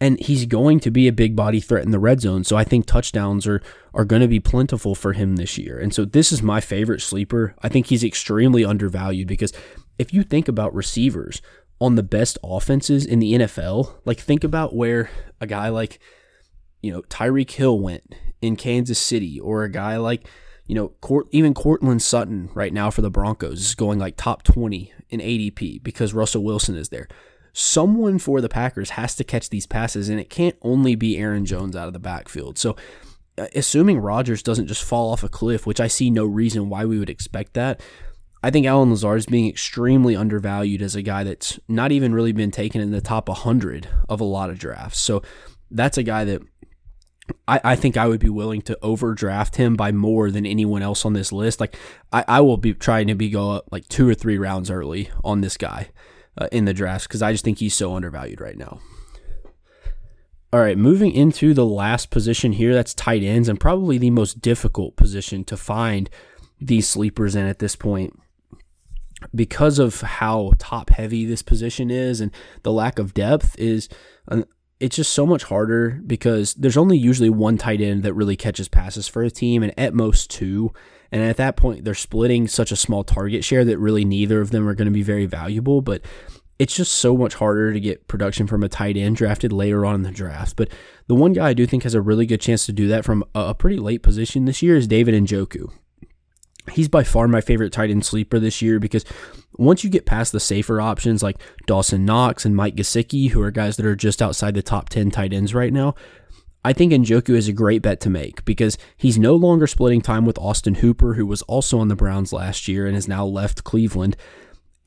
and 0.00 0.20
he's 0.20 0.46
going 0.46 0.78
to 0.78 0.92
be 0.92 1.08
a 1.08 1.12
big 1.12 1.34
body 1.34 1.58
threat 1.58 1.84
in 1.84 1.90
the 1.90 1.98
red 1.98 2.20
zone. 2.20 2.44
So 2.44 2.56
I 2.56 2.62
think 2.62 2.86
touchdowns 2.86 3.44
are 3.44 3.60
are 3.92 4.04
going 4.04 4.22
to 4.22 4.28
be 4.28 4.38
plentiful 4.38 4.94
for 4.94 5.12
him 5.12 5.34
this 5.34 5.58
year. 5.58 5.76
And 5.76 5.92
so 5.92 6.04
this 6.04 6.30
is 6.30 6.40
my 6.44 6.60
favorite 6.60 7.02
sleeper. 7.02 7.56
I 7.60 7.68
think 7.68 7.86
he's 7.86 8.04
extremely 8.04 8.64
undervalued 8.64 9.26
because 9.26 9.52
if 9.98 10.14
you 10.14 10.22
think 10.22 10.46
about 10.46 10.72
receivers 10.72 11.42
on 11.80 11.96
the 11.96 12.04
best 12.04 12.38
offenses 12.44 13.04
in 13.04 13.18
the 13.18 13.32
NFL, 13.32 13.94
like 14.04 14.20
think 14.20 14.44
about 14.44 14.76
where 14.76 15.10
a 15.40 15.48
guy 15.48 15.70
like 15.70 15.98
you 16.84 16.92
know, 16.92 17.00
Tyreek 17.02 17.50
Hill 17.50 17.80
went 17.80 18.14
in 18.42 18.56
Kansas 18.56 18.98
City, 18.98 19.40
or 19.40 19.64
a 19.64 19.70
guy 19.70 19.96
like, 19.96 20.28
you 20.66 20.74
know, 20.74 20.88
Court, 21.00 21.26
even 21.30 21.54
Courtland 21.54 22.02
Sutton 22.02 22.50
right 22.52 22.74
now 22.74 22.90
for 22.90 23.00
the 23.00 23.10
Broncos 23.10 23.60
is 23.60 23.74
going 23.74 23.98
like 23.98 24.16
top 24.16 24.42
20 24.42 24.92
in 25.08 25.20
ADP 25.20 25.82
because 25.82 26.12
Russell 26.12 26.44
Wilson 26.44 26.76
is 26.76 26.90
there. 26.90 27.08
Someone 27.54 28.18
for 28.18 28.42
the 28.42 28.50
Packers 28.50 28.90
has 28.90 29.16
to 29.16 29.24
catch 29.24 29.48
these 29.48 29.66
passes, 29.66 30.10
and 30.10 30.20
it 30.20 30.28
can't 30.28 30.56
only 30.60 30.94
be 30.94 31.16
Aaron 31.16 31.46
Jones 31.46 31.74
out 31.74 31.86
of 31.86 31.94
the 31.94 31.98
backfield. 31.98 32.58
So, 32.58 32.76
uh, 33.38 33.46
assuming 33.54 33.98
Rodgers 33.98 34.42
doesn't 34.42 34.66
just 34.66 34.84
fall 34.84 35.10
off 35.10 35.24
a 35.24 35.28
cliff, 35.30 35.66
which 35.66 35.80
I 35.80 35.86
see 35.86 36.10
no 36.10 36.26
reason 36.26 36.68
why 36.68 36.84
we 36.84 36.98
would 36.98 37.10
expect 37.10 37.54
that, 37.54 37.80
I 38.42 38.50
think 38.50 38.66
Allen 38.66 38.90
Lazard 38.90 39.20
is 39.20 39.26
being 39.26 39.48
extremely 39.48 40.14
undervalued 40.14 40.82
as 40.82 40.94
a 40.94 41.02
guy 41.02 41.24
that's 41.24 41.58
not 41.66 41.92
even 41.92 42.14
really 42.14 42.32
been 42.32 42.50
taken 42.50 42.82
in 42.82 42.90
the 42.90 43.00
top 43.00 43.28
100 43.30 43.88
of 44.10 44.20
a 44.20 44.24
lot 44.24 44.50
of 44.50 44.58
drafts. 44.58 44.98
So, 44.98 45.22
that's 45.70 45.98
a 45.98 46.02
guy 46.02 46.24
that 46.24 46.42
I, 47.48 47.60
I 47.64 47.76
think 47.76 47.96
I 47.96 48.06
would 48.06 48.20
be 48.20 48.28
willing 48.28 48.62
to 48.62 48.78
overdraft 48.82 49.56
him 49.56 49.76
by 49.76 49.92
more 49.92 50.30
than 50.30 50.46
anyone 50.46 50.82
else 50.82 51.04
on 51.04 51.12
this 51.12 51.32
list. 51.32 51.60
Like 51.60 51.76
I, 52.12 52.24
I 52.26 52.40
will 52.40 52.56
be 52.56 52.74
trying 52.74 53.06
to 53.08 53.14
be 53.14 53.30
go 53.30 53.50
up 53.52 53.68
like 53.70 53.88
two 53.88 54.08
or 54.08 54.14
three 54.14 54.38
rounds 54.38 54.70
early 54.70 55.10
on 55.22 55.40
this 55.40 55.56
guy 55.56 55.90
uh, 56.36 56.48
in 56.52 56.64
the 56.64 56.74
draft 56.74 57.08
because 57.08 57.22
I 57.22 57.32
just 57.32 57.44
think 57.44 57.58
he's 57.58 57.74
so 57.74 57.94
undervalued 57.94 58.40
right 58.40 58.56
now. 58.56 58.80
All 60.52 60.60
right, 60.60 60.78
moving 60.78 61.10
into 61.10 61.52
the 61.52 61.66
last 61.66 62.10
position 62.10 62.52
here, 62.52 62.74
that's 62.74 62.94
tight 62.94 63.24
ends, 63.24 63.48
and 63.48 63.58
probably 63.58 63.98
the 63.98 64.10
most 64.10 64.40
difficult 64.40 64.94
position 64.94 65.42
to 65.44 65.56
find 65.56 66.08
these 66.60 66.86
sleepers 66.86 67.34
in 67.34 67.44
at 67.46 67.58
this 67.58 67.74
point 67.74 68.16
because 69.34 69.78
of 69.78 70.00
how 70.00 70.52
top 70.58 70.90
heavy 70.90 71.24
this 71.24 71.42
position 71.42 71.90
is 71.90 72.20
and 72.20 72.30
the 72.62 72.72
lack 72.72 72.98
of 72.98 73.14
depth 73.14 73.58
is 73.58 73.88
it's 74.80 74.96
just 74.96 75.12
so 75.12 75.26
much 75.26 75.44
harder 75.44 76.00
because 76.06 76.54
there's 76.54 76.76
only 76.76 76.98
usually 76.98 77.30
one 77.30 77.56
tight 77.58 77.80
end 77.80 78.02
that 78.02 78.14
really 78.14 78.36
catches 78.36 78.68
passes 78.68 79.08
for 79.08 79.22
a 79.22 79.30
team, 79.30 79.62
and 79.62 79.72
at 79.78 79.94
most 79.94 80.30
two. 80.30 80.72
And 81.12 81.22
at 81.22 81.36
that 81.36 81.56
point, 81.56 81.84
they're 81.84 81.94
splitting 81.94 82.48
such 82.48 82.72
a 82.72 82.76
small 82.76 83.04
target 83.04 83.44
share 83.44 83.64
that 83.64 83.78
really 83.78 84.04
neither 84.04 84.40
of 84.40 84.50
them 84.50 84.68
are 84.68 84.74
going 84.74 84.86
to 84.86 84.92
be 84.92 85.02
very 85.02 85.26
valuable. 85.26 85.80
But 85.80 86.02
it's 86.58 86.74
just 86.74 86.94
so 86.96 87.16
much 87.16 87.34
harder 87.34 87.72
to 87.72 87.78
get 87.78 88.08
production 88.08 88.46
from 88.46 88.64
a 88.64 88.68
tight 88.68 88.96
end 88.96 89.16
drafted 89.16 89.52
later 89.52 89.86
on 89.86 89.94
in 89.94 90.02
the 90.02 90.10
draft. 90.10 90.56
But 90.56 90.70
the 91.06 91.14
one 91.14 91.32
guy 91.32 91.50
I 91.50 91.54
do 91.54 91.66
think 91.66 91.84
has 91.84 91.94
a 91.94 92.02
really 92.02 92.26
good 92.26 92.40
chance 92.40 92.66
to 92.66 92.72
do 92.72 92.88
that 92.88 93.04
from 93.04 93.24
a 93.34 93.54
pretty 93.54 93.76
late 93.76 94.02
position 94.02 94.44
this 94.44 94.62
year 94.62 94.76
is 94.76 94.88
David 94.88 95.14
Njoku 95.14 95.70
he's 96.72 96.88
by 96.88 97.04
far 97.04 97.28
my 97.28 97.40
favorite 97.40 97.72
tight 97.72 97.90
end 97.90 98.04
sleeper 98.04 98.38
this 98.38 98.62
year 98.62 98.78
because 98.78 99.04
once 99.56 99.84
you 99.84 99.90
get 99.90 100.06
past 100.06 100.32
the 100.32 100.40
safer 100.40 100.80
options 100.80 101.22
like 101.22 101.38
Dawson 101.66 102.04
Knox 102.04 102.44
and 102.44 102.56
Mike 102.56 102.76
Gesicki, 102.76 103.30
who 103.30 103.42
are 103.42 103.50
guys 103.50 103.76
that 103.76 103.86
are 103.86 103.96
just 103.96 104.22
outside 104.22 104.54
the 104.54 104.62
top 104.62 104.88
10 104.88 105.10
tight 105.10 105.32
ends 105.32 105.54
right 105.54 105.72
now, 105.72 105.94
I 106.64 106.72
think 106.72 106.92
Njoku 106.92 107.34
is 107.34 107.46
a 107.46 107.52
great 107.52 107.82
bet 107.82 108.00
to 108.00 108.10
make 108.10 108.44
because 108.44 108.78
he's 108.96 109.18
no 109.18 109.34
longer 109.34 109.66
splitting 109.66 110.00
time 110.00 110.24
with 110.24 110.38
Austin 110.38 110.76
Hooper, 110.76 111.14
who 111.14 111.26
was 111.26 111.42
also 111.42 111.78
on 111.78 111.88
the 111.88 111.96
Browns 111.96 112.32
last 112.32 112.66
year 112.66 112.86
and 112.86 112.94
has 112.94 113.06
now 113.06 113.24
left 113.26 113.64
Cleveland. 113.64 114.16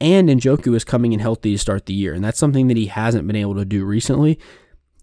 And 0.02 0.28
Njoku 0.28 0.76
is 0.76 0.84
coming 0.84 1.14
in 1.14 1.20
healthy 1.20 1.54
to 1.54 1.58
start 1.58 1.86
the 1.86 1.94
year, 1.94 2.14
and 2.14 2.24
that's 2.24 2.40
something 2.40 2.68
that 2.68 2.78
he 2.78 2.88
hasn't 2.88 3.28
been 3.28 3.36
able 3.36 3.56
to 3.56 3.66
do 3.66 3.86
recently. 3.86 4.40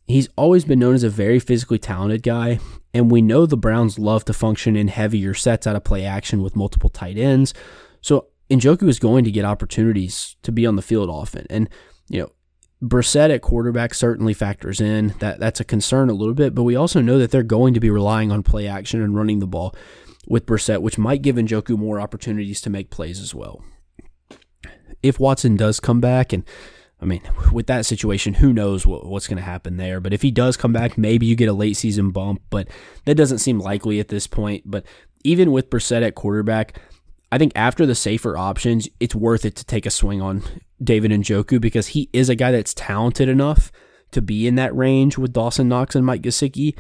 He's 0.07 0.29
always 0.37 0.65
been 0.65 0.79
known 0.79 0.95
as 0.95 1.03
a 1.03 1.09
very 1.09 1.39
physically 1.39 1.79
talented 1.79 2.23
guy, 2.23 2.59
and 2.93 3.11
we 3.11 3.23
know 3.23 3.47
the 3.47 3.57
Browns 3.57 3.99
love 3.99 4.25
to 4.27 4.35
function 4.35 4.77
in 4.77 4.89
heavier 4.89 5.33
sets 5.33 5.67
out 5.67 5.77
of 5.77 5.85
play 5.85 6.05
action 6.05 6.43
with 6.43 6.57
multiple 6.57 6.91
tight 6.91 7.17
ends. 7.17 7.55
So 8.03 8.27
Njoku 8.51 8.89
is 8.89 8.99
going 8.99 9.25
to 9.25 9.31
get 9.31 9.45
opportunities 9.45 10.37
to 10.43 10.53
be 10.53 10.67
on 10.67 10.77
the 10.77 10.83
field 10.83 11.09
often. 11.09 11.47
And, 11.49 11.71
you 12.09 12.21
know, 12.21 12.33
Brissett 12.83 13.35
at 13.35 13.41
quarterback 13.41 13.95
certainly 13.95 14.35
factors 14.35 14.81
in. 14.81 15.15
That 15.21 15.41
that's 15.41 15.61
a 15.61 15.65
concern 15.65 16.11
a 16.11 16.15
little 16.15 16.35
bit, 16.35 16.55
but 16.55 16.65
we 16.65 16.77
also 16.77 17.01
know 17.01 17.19
that 17.19 17.31
they're 17.31 17.43
going 17.43 17.73
to 17.73 17.81
be 17.81 17.89
relying 17.89 18.31
on 18.31 18.43
play 18.43 18.67
action 18.67 19.01
and 19.01 19.17
running 19.17 19.39
the 19.39 19.47
ball 19.47 19.75
with 20.29 20.45
Brissett, 20.45 20.83
which 20.83 20.99
might 20.99 21.23
give 21.23 21.37
Njoku 21.37 21.79
more 21.79 21.99
opportunities 21.99 22.61
to 22.61 22.71
make 22.71 22.91
plays 22.91 23.21
as 23.21 23.35
well. 23.35 23.65
If 25.03 25.19
Watson 25.19 25.57
does 25.57 25.81
come 25.81 26.01
back 26.01 26.33
and 26.33 26.45
I 27.01 27.05
mean, 27.07 27.23
with 27.53 27.67
that 27.67 27.87
situation, 27.87 28.35
who 28.35 28.53
knows 28.53 28.87
what, 28.87 29.07
what's 29.07 29.29
going 29.29 29.39
to 29.39 29.43
happen 29.43 29.77
there? 29.77 30.01
But 30.01 30.13
if 30.13 30.23
he 30.23 30.31
does 30.31 30.57
come 30.57 30.73
back, 30.73 30.99
maybe 30.99 31.27
you 31.27 31.37
get 31.37 31.49
a 31.49 31.55
late 31.55 31.77
season 31.77 32.11
bump, 32.11 32.43
but 32.51 32.69
that 33.05 33.17
doesn't 33.17 33.39
seem 33.39 33.59
likely 33.59 34.01
at 34.01 34.09
this 34.09 34.27
point. 34.27 34.63
But 34.65 34.85
even 35.23 35.53
with 35.53 35.71
Brissett 35.71 36.03
at 36.03 36.15
quarterback, 36.15 36.79
I 37.33 37.39
think 37.39 37.53
after 37.57 37.85
the 37.87 37.95
safer 37.95 38.37
options, 38.37 38.89
it's 39.01 39.15
worth 39.15 39.45
it 39.45 39.57
to 39.57 39.65
take 39.65 39.87
a 39.87 39.91
swing 39.91 40.23
on 40.23 40.43
David 40.83 41.11
Njoku 41.11 41.61
because 41.61 41.89
he 41.89 42.09
is 42.13 42.29
a 42.29 42.37
guy 42.37 42.53
that's 42.53 42.75
talented 42.75 43.29
enough 43.29 43.73
to 44.13 44.23
be 44.23 44.47
in 44.47 44.55
that 44.55 44.75
range 44.77 45.19
with 45.19 45.33
Dawson 45.33 45.69
Knox 45.69 45.97
and 45.97 46.07
Mike 46.07 46.23
Gesicki. 46.23 46.77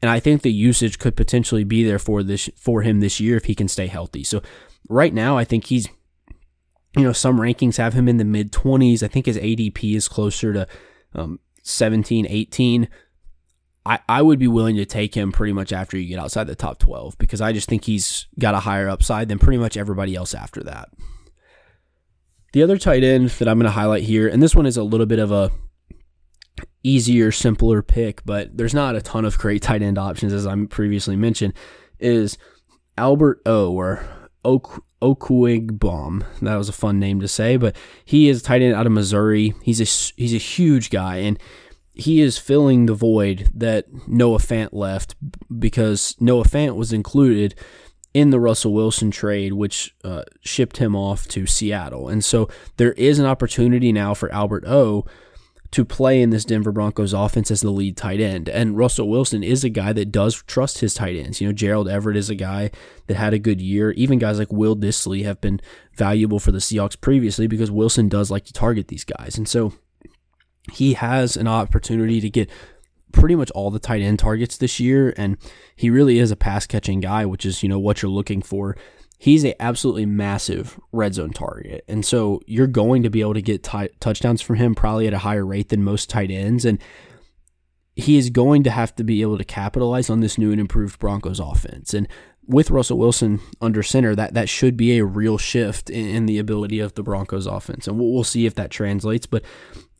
and 0.00 0.10
I 0.10 0.18
think 0.18 0.40
the 0.40 0.52
usage 0.52 0.98
could 0.98 1.14
potentially 1.14 1.64
be 1.64 1.84
there 1.84 1.98
for 1.98 2.22
this 2.22 2.48
for 2.56 2.80
him 2.80 3.00
this 3.00 3.20
year 3.20 3.36
if 3.36 3.44
he 3.44 3.54
can 3.54 3.68
stay 3.68 3.86
healthy. 3.86 4.24
So 4.24 4.40
right 4.88 5.12
now, 5.12 5.36
I 5.36 5.44
think 5.44 5.66
he's 5.66 5.88
you 6.96 7.02
know 7.02 7.12
some 7.12 7.38
rankings 7.38 7.76
have 7.76 7.94
him 7.94 8.08
in 8.08 8.16
the 8.16 8.24
mid 8.24 8.52
20s. 8.52 9.02
I 9.02 9.08
think 9.08 9.26
his 9.26 9.36
ADP 9.36 9.94
is 9.94 10.08
closer 10.08 10.52
to 10.52 10.66
um, 11.14 11.40
17, 11.62 12.26
18. 12.28 12.88
I, 13.86 13.98
I 14.08 14.22
would 14.22 14.38
be 14.38 14.48
willing 14.48 14.76
to 14.76 14.84
take 14.84 15.14
him 15.14 15.32
pretty 15.32 15.52
much 15.52 15.72
after 15.72 15.96
you 15.96 16.08
get 16.08 16.18
outside 16.18 16.46
the 16.46 16.54
top 16.54 16.78
12 16.78 17.16
because 17.18 17.40
I 17.40 17.52
just 17.52 17.68
think 17.68 17.84
he's 17.84 18.26
got 18.38 18.54
a 18.54 18.60
higher 18.60 18.88
upside 18.88 19.28
than 19.28 19.38
pretty 19.38 19.58
much 19.58 19.76
everybody 19.76 20.14
else 20.14 20.34
after 20.34 20.62
that. 20.64 20.90
The 22.52 22.62
other 22.62 22.78
tight 22.78 23.04
end 23.04 23.30
that 23.30 23.48
I'm 23.48 23.58
going 23.58 23.70
to 23.70 23.70
highlight 23.70 24.02
here, 24.02 24.28
and 24.28 24.42
this 24.42 24.54
one 24.54 24.66
is 24.66 24.76
a 24.76 24.82
little 24.82 25.06
bit 25.06 25.18
of 25.18 25.30
a 25.30 25.50
easier, 26.82 27.30
simpler 27.30 27.80
pick, 27.80 28.24
but 28.24 28.56
there's 28.56 28.74
not 28.74 28.96
a 28.96 29.02
ton 29.02 29.24
of 29.24 29.38
great 29.38 29.62
tight 29.62 29.82
end 29.82 29.98
options 29.98 30.32
as 30.32 30.46
I 30.46 30.64
previously 30.66 31.16
mentioned, 31.16 31.54
is 31.98 32.36
Albert 32.98 33.40
O 33.46 33.72
or 33.72 34.04
ok- 34.44 34.82
Okwuegbunam. 35.02 36.24
That 36.42 36.56
was 36.56 36.68
a 36.68 36.72
fun 36.72 36.98
name 36.98 37.20
to 37.20 37.28
say, 37.28 37.56
but 37.56 37.76
he 38.04 38.28
is 38.28 38.42
tight 38.42 38.62
end 38.62 38.74
out 38.74 38.86
of 38.86 38.92
Missouri. 38.92 39.54
He's 39.62 39.80
a 39.80 40.12
he's 40.16 40.34
a 40.34 40.38
huge 40.38 40.90
guy 40.90 41.16
and 41.16 41.38
he 41.92 42.20
is 42.20 42.38
filling 42.38 42.86
the 42.86 42.94
void 42.94 43.50
that 43.54 43.86
Noah 44.08 44.38
Fant 44.38 44.70
left 44.72 45.14
because 45.58 46.16
Noah 46.20 46.44
Fant 46.44 46.76
was 46.76 46.92
included 46.92 47.54
in 48.14 48.30
the 48.30 48.40
Russell 48.40 48.72
Wilson 48.72 49.10
trade, 49.10 49.52
which 49.52 49.94
uh, 50.02 50.22
shipped 50.40 50.78
him 50.78 50.96
off 50.96 51.28
to 51.28 51.46
Seattle. 51.46 52.08
And 52.08 52.24
so 52.24 52.48
there 52.76 52.92
is 52.92 53.18
an 53.18 53.26
opportunity 53.26 53.92
now 53.92 54.14
for 54.14 54.32
Albert 54.32 54.64
O 54.66 55.04
to 55.72 55.84
play 55.84 56.20
in 56.20 56.30
this 56.30 56.44
Denver 56.44 56.72
Broncos 56.72 57.12
offense 57.12 57.50
as 57.50 57.60
the 57.60 57.70
lead 57.70 57.96
tight 57.96 58.20
end. 58.20 58.48
And 58.48 58.76
Russell 58.76 59.08
Wilson 59.08 59.44
is 59.44 59.62
a 59.62 59.68
guy 59.68 59.92
that 59.92 60.10
does 60.10 60.42
trust 60.42 60.78
his 60.78 60.94
tight 60.94 61.16
ends. 61.16 61.40
You 61.40 61.46
know, 61.46 61.52
Gerald 61.52 61.88
Everett 61.88 62.16
is 62.16 62.28
a 62.28 62.34
guy 62.34 62.70
that 63.06 63.16
had 63.16 63.34
a 63.34 63.38
good 63.38 63.60
year. 63.60 63.92
Even 63.92 64.18
guys 64.18 64.38
like 64.38 64.52
Will 64.52 64.76
Dissly 64.76 65.24
have 65.24 65.40
been 65.40 65.60
valuable 65.94 66.40
for 66.40 66.50
the 66.50 66.58
Seahawks 66.58 67.00
previously 67.00 67.46
because 67.46 67.70
Wilson 67.70 68.08
does 68.08 68.30
like 68.30 68.44
to 68.46 68.52
target 68.52 68.88
these 68.88 69.04
guys. 69.04 69.38
And 69.38 69.48
so 69.48 69.72
he 70.72 70.94
has 70.94 71.36
an 71.36 71.46
opportunity 71.46 72.20
to 72.20 72.30
get 72.30 72.50
pretty 73.12 73.34
much 73.34 73.50
all 73.52 73.70
the 73.70 73.78
tight 73.78 74.02
end 74.02 74.18
targets 74.18 74.56
this 74.56 74.78
year 74.78 75.12
and 75.16 75.36
he 75.74 75.90
really 75.90 76.18
is 76.18 76.30
a 76.30 76.36
pass 76.36 76.64
catching 76.64 77.00
guy 77.00 77.26
which 77.26 77.44
is 77.44 77.60
you 77.60 77.68
know 77.68 77.78
what 77.78 78.02
you're 78.02 78.10
looking 78.10 78.40
for 78.40 78.76
he's 79.20 79.44
a 79.44 79.60
absolutely 79.62 80.06
massive 80.06 80.80
red 80.92 81.14
zone 81.14 81.30
target 81.30 81.84
and 81.86 82.04
so 82.04 82.40
you're 82.46 82.66
going 82.66 83.02
to 83.02 83.10
be 83.10 83.20
able 83.20 83.34
to 83.34 83.42
get 83.42 83.62
t- 83.62 83.88
touchdowns 84.00 84.40
from 84.40 84.56
him 84.56 84.74
probably 84.74 85.06
at 85.06 85.12
a 85.12 85.18
higher 85.18 85.44
rate 85.44 85.68
than 85.68 85.84
most 85.84 86.08
tight 86.08 86.30
ends 86.30 86.64
and 86.64 86.82
he 87.96 88.16
is 88.16 88.30
going 88.30 88.62
to 88.62 88.70
have 88.70 88.94
to 88.96 89.04
be 89.04 89.20
able 89.20 89.36
to 89.36 89.44
capitalize 89.44 90.08
on 90.08 90.20
this 90.20 90.38
new 90.38 90.50
and 90.50 90.60
improved 90.60 90.98
Broncos 90.98 91.38
offense 91.38 91.92
and 91.92 92.08
with 92.46 92.70
Russell 92.70 92.98
Wilson 92.98 93.38
under 93.60 93.82
center, 93.82 94.16
that 94.16 94.34
that 94.34 94.48
should 94.48 94.76
be 94.76 94.98
a 94.98 95.04
real 95.04 95.38
shift 95.38 95.88
in, 95.88 96.08
in 96.08 96.26
the 96.26 96.38
ability 96.38 96.80
of 96.80 96.94
the 96.94 97.02
Broncos 97.02 97.46
offense, 97.46 97.86
and 97.86 97.96
we'll, 97.96 98.12
we'll 98.12 98.24
see 98.24 98.44
if 98.44 98.56
that 98.56 98.72
translates. 98.72 99.24
But 99.24 99.44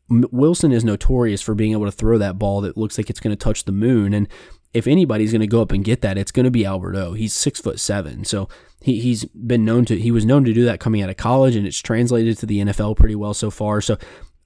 Wilson 0.09 0.73
is 0.73 0.85
notorious 0.85 1.41
for 1.41 1.55
being 1.55 1.73
able 1.73 1.85
to 1.85 1.93
throw 1.93 2.19
that 2.19 2.39
ball 2.39 2.61
that 2.63 2.77
looks 2.77 2.99
like 2.99 3.09
it's 3.09 3.21
going 3.21 3.37
to 3.37 3.43
touch 3.43 3.65
the 3.65 3.73
moon. 3.73 4.13
And 4.13 4.29
if 4.73 4.87
anybody's 4.87 5.33
going 5.33 5.41
to 5.41 5.47
go 5.47 5.63
up 5.63 5.73
and 5.73 5.85
get 5.85 6.01
that, 6.03 6.17
it's 6.17 6.33
going 6.33 6.45
to 6.45 6.51
be 6.51 6.65
Albert 6.65 6.97
O. 6.97 7.13
He's 7.13 7.35
six 7.35 7.61
foot 7.61 7.81
seven, 7.81 8.25
so 8.25 8.49
he 8.81 9.01
he's 9.01 9.25
been 9.25 9.65
known 9.65 9.85
to 9.87 9.99
he 9.99 10.11
was 10.11 10.25
known 10.25 10.45
to 10.45 10.53
do 10.53 10.65
that 10.65 10.81
coming 10.81 11.03
out 11.03 11.11
of 11.11 11.17
college, 11.17 11.57
and 11.57 11.67
it's 11.67 11.79
translated 11.79 12.39
to 12.39 12.47
the 12.47 12.61
NFL 12.61 12.97
pretty 12.97 13.15
well 13.15 13.35
so 13.35 13.51
far. 13.51 13.81
So 13.81 13.99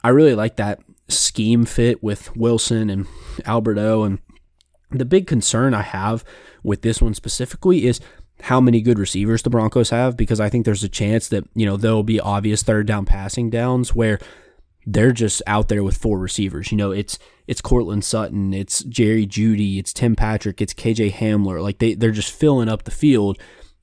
I 0.03 0.09
really 0.09 0.35
like 0.35 0.57
that 0.57 0.81
scheme 1.09 1.65
fit 1.65 2.03
with 2.03 2.35
Wilson 2.37 2.91
and 2.91 3.07
Albert 3.45 3.79
O. 3.79 4.05
And 4.05 4.19
the 4.91 5.05
big 5.05 5.27
concern 5.27 5.75
I 5.75 5.83
have 5.83 6.25
with 6.63 6.83
this 6.83 7.03
one 7.03 7.15
specifically 7.15 7.87
is 7.87 8.01
how 8.43 8.61
many 8.61 8.81
good 8.81 8.99
receivers 8.99 9.43
the 9.43 9.51
Broncos 9.51 9.91
have 9.91 10.17
because 10.17 10.41
I 10.41 10.49
think 10.49 10.65
there's 10.65 10.85
a 10.85 10.89
chance 10.89 11.29
that 11.29 11.45
you 11.55 11.67
know 11.67 11.77
there'll 11.77 12.03
be 12.03 12.21
obvious 12.21 12.63
third 12.63 12.87
down 12.87 13.05
passing 13.05 13.51
downs 13.51 13.95
where 13.95 14.19
they're 14.87 15.13
just 15.13 15.43
out 15.47 15.69
there 15.69 15.83
with 15.83 15.97
four 15.97 16.19
receivers. 16.19 16.71
You 16.71 16.79
know, 16.79 16.91
it's 16.91 17.19
it's 17.47 17.61
Courtland 17.61 18.05
Sutton, 18.05 18.53
it's 18.55 18.83
Jerry 18.85 19.27
Jeudy, 19.27 19.79
it's 19.79 19.93
Tim 19.93 20.17
Patrick, 20.17 20.61
it's 20.61 20.75
KJ 20.75 21.13
Hamler. 21.13 21.63
Like 21.63 21.79
they 21.79 21.95
they're 21.95 22.11
just 22.11 22.33
filling 22.33 22.69
up 22.69 22.85
the 22.85 22.91
field 22.91 23.39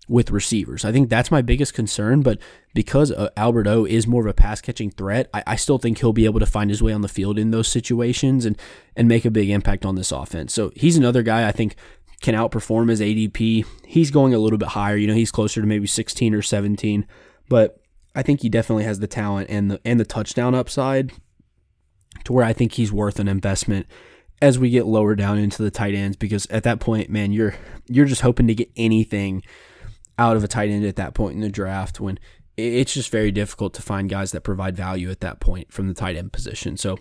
with 0.07 0.29
receivers. 0.29 0.83
I 0.83 0.91
think 0.91 1.09
that's 1.09 1.31
my 1.31 1.41
biggest 1.41 1.73
concern. 1.73 2.21
But 2.21 2.39
because 2.73 3.11
uh, 3.11 3.29
Albert 3.37 3.67
O 3.67 3.85
is 3.85 4.07
more 4.07 4.21
of 4.21 4.27
a 4.27 4.33
pass 4.33 4.59
catching 4.59 4.91
threat, 4.91 5.29
I, 5.33 5.43
I, 5.47 5.55
still 5.55 5.77
think 5.77 5.99
he'll 5.99 6.11
be 6.11 6.25
able 6.25 6.41
to 6.41 6.45
find 6.45 6.69
his 6.69 6.83
way 6.83 6.91
on 6.91 7.01
the 7.01 7.07
field 7.07 7.39
in 7.39 7.51
those 7.51 7.69
situations 7.69 8.45
and 8.45 8.57
and 8.95 9.07
make 9.07 9.23
a 9.23 9.31
big 9.31 9.49
impact 9.49 9.85
on 9.85 9.95
this 9.95 10.11
offense. 10.11 10.53
So 10.53 10.71
he's 10.75 10.97
another 10.97 11.23
guy 11.23 11.47
I 11.47 11.51
think 11.51 11.75
can 12.21 12.35
outperform 12.35 12.89
his 12.89 12.99
ADP. 12.99 13.65
He's 13.85 14.11
going 14.11 14.33
a 14.33 14.39
little 14.39 14.59
bit 14.59 14.69
higher. 14.69 14.97
You 14.97 15.07
know, 15.07 15.13
he's 15.13 15.31
closer 15.31 15.61
to 15.61 15.67
maybe 15.67 15.87
16 15.87 16.35
or 16.35 16.41
17, 16.41 17.07
but 17.49 17.80
I 18.15 18.21
think 18.21 18.41
he 18.41 18.49
definitely 18.49 18.83
has 18.83 18.99
the 18.99 19.07
talent 19.07 19.49
and 19.49 19.71
the 19.71 19.81
and 19.85 19.99
the 19.99 20.05
touchdown 20.05 20.55
upside 20.55 21.11
to 22.25 22.33
where 22.33 22.45
I 22.45 22.53
think 22.53 22.73
he's 22.73 22.91
worth 22.91 23.19
an 23.19 23.27
investment 23.27 23.87
as 24.41 24.57
we 24.57 24.69
get 24.69 24.85
lower 24.85 25.15
down 25.15 25.37
into 25.37 25.61
the 25.61 25.71
tight 25.71 25.93
ends 25.93 26.17
because 26.17 26.45
at 26.47 26.63
that 26.63 26.79
point, 26.79 27.09
man, 27.09 27.31
you're 27.31 27.55
you're 27.87 28.05
just 28.05 28.21
hoping 28.21 28.47
to 28.47 28.55
get 28.55 28.71
anything 28.75 29.43
out 30.17 30.35
of 30.35 30.43
a 30.43 30.47
tight 30.47 30.69
end 30.69 30.85
at 30.85 30.97
that 30.97 31.13
point 31.13 31.35
in 31.35 31.41
the 31.41 31.49
draft 31.49 31.99
when 31.99 32.19
it's 32.57 32.93
just 32.93 33.11
very 33.11 33.31
difficult 33.31 33.73
to 33.73 33.81
find 33.81 34.09
guys 34.09 34.31
that 34.31 34.41
provide 34.41 34.75
value 34.75 35.09
at 35.09 35.21
that 35.21 35.39
point 35.39 35.71
from 35.71 35.87
the 35.87 35.93
tight 35.93 36.15
end 36.15 36.33
position. 36.33 36.77
So 36.77 36.97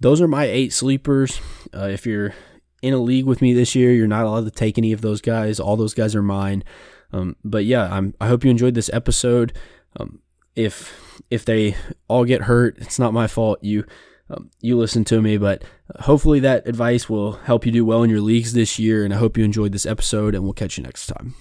those 0.00 0.20
are 0.20 0.28
my 0.28 0.44
eight 0.44 0.72
sleepers. 0.72 1.40
Uh, 1.74 1.88
if 1.88 2.06
you're 2.06 2.34
in 2.82 2.94
a 2.94 2.98
league 2.98 3.26
with 3.26 3.40
me 3.40 3.52
this 3.52 3.74
year, 3.74 3.92
you're 3.92 4.06
not 4.06 4.24
allowed 4.24 4.44
to 4.44 4.50
take 4.50 4.78
any 4.78 4.92
of 4.92 5.00
those 5.00 5.20
guys. 5.20 5.60
All 5.60 5.76
those 5.76 5.94
guys 5.94 6.14
are 6.14 6.22
mine. 6.22 6.64
Um, 7.12 7.36
but 7.44 7.64
yeah, 7.64 7.92
I'm, 7.92 8.14
I 8.20 8.28
hope 8.28 8.44
you 8.44 8.50
enjoyed 8.50 8.74
this 8.74 8.90
episode. 8.92 9.56
Um, 9.98 10.20
if 10.58 11.22
if 11.30 11.44
they 11.44 11.76
all 12.08 12.24
get 12.24 12.42
hurt, 12.42 12.76
it's 12.78 12.98
not 12.98 13.14
my 13.14 13.28
fault. 13.28 13.62
You 13.62 13.84
um, 14.28 14.50
you 14.60 14.76
listen 14.76 15.04
to 15.04 15.22
me, 15.22 15.38
but 15.38 15.62
hopefully 16.00 16.40
that 16.40 16.66
advice 16.66 17.08
will 17.08 17.32
help 17.32 17.64
you 17.64 17.72
do 17.72 17.84
well 17.84 18.02
in 18.02 18.10
your 18.10 18.20
leagues 18.20 18.52
this 18.52 18.78
year. 18.78 19.04
And 19.04 19.14
I 19.14 19.18
hope 19.18 19.38
you 19.38 19.44
enjoyed 19.44 19.72
this 19.72 19.86
episode, 19.86 20.34
and 20.34 20.44
we'll 20.44 20.52
catch 20.52 20.76
you 20.76 20.82
next 20.82 21.06
time. 21.06 21.34